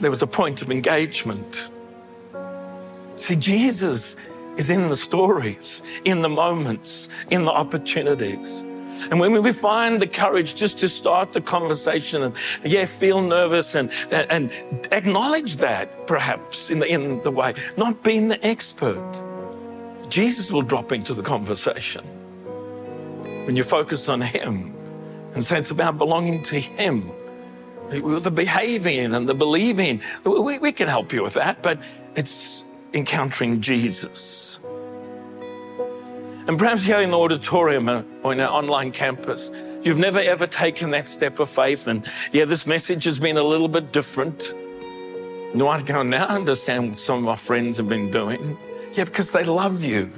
there 0.00 0.10
was 0.10 0.22
a 0.22 0.26
point 0.26 0.62
of 0.62 0.70
engagement. 0.70 1.70
See, 3.16 3.36
Jesus 3.36 4.16
is 4.56 4.70
in 4.70 4.88
the 4.88 4.96
stories, 4.96 5.82
in 6.04 6.22
the 6.22 6.28
moments, 6.28 7.08
in 7.30 7.44
the 7.44 7.52
opportunities. 7.52 8.64
And 9.10 9.18
when 9.18 9.42
we 9.42 9.52
find 9.52 10.00
the 10.00 10.06
courage 10.06 10.54
just 10.54 10.78
to 10.80 10.88
start 10.88 11.32
the 11.32 11.40
conversation 11.40 12.22
and, 12.22 12.34
yeah, 12.64 12.84
feel 12.84 13.22
nervous 13.22 13.74
and, 13.74 13.90
and 14.10 14.52
acknowledge 14.92 15.56
that 15.56 16.06
perhaps 16.06 16.70
in 16.70 16.80
the, 16.80 16.86
in 16.86 17.22
the 17.22 17.30
way, 17.30 17.54
not 17.78 18.02
being 18.02 18.28
the 18.28 18.44
expert, 18.46 19.24
Jesus 20.08 20.52
will 20.52 20.62
drop 20.62 20.92
into 20.92 21.14
the 21.14 21.22
conversation. 21.22 22.04
When 23.46 23.56
you 23.56 23.64
focus 23.64 24.08
on 24.08 24.20
Him 24.20 24.76
and 25.34 25.44
so 25.44 25.56
it's 25.56 25.70
about 25.70 25.98
belonging 25.98 26.42
to 26.44 26.58
Him, 26.58 27.10
the 27.90 28.30
behaving 28.30 29.14
and 29.14 29.28
the 29.28 29.34
believing, 29.34 30.00
we, 30.24 30.58
we 30.58 30.72
can 30.72 30.88
help 30.88 31.12
you 31.12 31.22
with 31.22 31.34
that, 31.34 31.62
but 31.62 31.80
it's 32.14 32.64
encountering 32.92 33.60
Jesus. 33.60 34.60
And 36.46 36.58
perhaps 36.58 36.84
here 36.84 37.00
in 37.00 37.10
the 37.10 37.18
auditorium 37.18 37.88
uh, 37.88 38.02
or 38.22 38.32
in 38.32 38.40
our 38.40 38.50
online 38.50 38.90
campus, 38.90 39.50
you've 39.82 39.98
never 39.98 40.18
ever 40.18 40.46
taken 40.46 40.90
that 40.90 41.08
step 41.08 41.38
of 41.38 41.48
faith. 41.48 41.86
And 41.86 42.04
yeah, 42.32 42.44
this 42.44 42.66
message 42.66 43.04
has 43.04 43.20
been 43.20 43.36
a 43.36 43.42
little 43.42 43.68
bit 43.68 43.92
different. 43.92 44.52
You 45.54 45.64
want 45.64 45.86
to 45.86 45.92
go 45.92 46.02
now 46.02 46.26
understand 46.26 46.90
what 46.90 46.98
some 46.98 47.18
of 47.18 47.24
my 47.24 47.36
friends 47.36 47.76
have 47.76 47.88
been 47.88 48.10
doing? 48.10 48.58
Yeah, 48.92 49.04
because 49.04 49.30
they 49.30 49.44
love 49.44 49.84
you. 49.84 50.10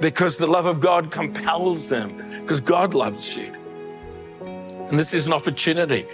Because 0.00 0.36
the 0.36 0.46
love 0.46 0.66
of 0.66 0.80
God 0.80 1.10
compels 1.10 1.88
them, 1.88 2.16
because 2.40 2.60
God 2.60 2.92
loves 2.92 3.36
you. 3.36 3.55
And 4.88 4.96
this 4.96 5.14
is 5.14 5.26
an 5.26 5.32
opportunity 5.32 6.06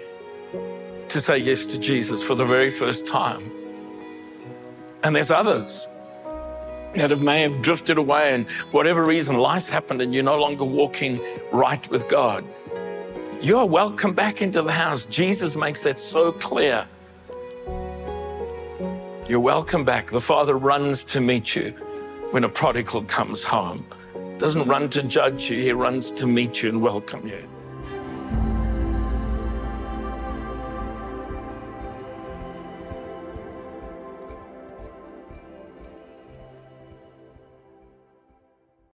to 1.08 1.20
say 1.20 1.36
yes 1.36 1.66
to 1.66 1.78
Jesus 1.78 2.24
for 2.24 2.34
the 2.34 2.46
very 2.46 2.70
first 2.70 3.06
time. 3.06 3.52
And 5.04 5.14
there's 5.14 5.30
others 5.30 5.86
that 6.94 7.10
have, 7.10 7.20
may 7.20 7.42
have 7.42 7.60
drifted 7.60 7.98
away 7.98 8.32
and 8.32 8.48
whatever 8.70 9.04
reason 9.04 9.36
life's 9.36 9.68
happened 9.68 10.00
and 10.00 10.14
you're 10.14 10.22
no 10.22 10.40
longer 10.40 10.64
walking 10.64 11.22
right 11.52 11.86
with 11.90 12.08
God. 12.08 12.46
You 13.42 13.58
are 13.58 13.66
welcome 13.66 14.14
back 14.14 14.40
into 14.40 14.62
the 14.62 14.72
house. 14.72 15.04
Jesus 15.04 15.54
makes 15.54 15.82
that 15.82 15.98
so 15.98 16.32
clear. 16.32 16.88
You're 19.28 19.40
welcome 19.40 19.84
back. 19.84 20.10
The 20.10 20.20
Father 20.20 20.56
runs 20.56 21.04
to 21.04 21.20
meet 21.20 21.54
you 21.54 21.72
when 22.30 22.44
a 22.44 22.48
prodigal 22.48 23.02
comes 23.04 23.44
home. 23.44 23.84
Doesn't 24.38 24.66
run 24.66 24.88
to 24.90 25.02
judge 25.02 25.50
you, 25.50 25.60
he 25.60 25.72
runs 25.72 26.10
to 26.12 26.26
meet 26.26 26.62
you 26.62 26.70
and 26.70 26.80
welcome 26.80 27.26
you. 27.26 27.51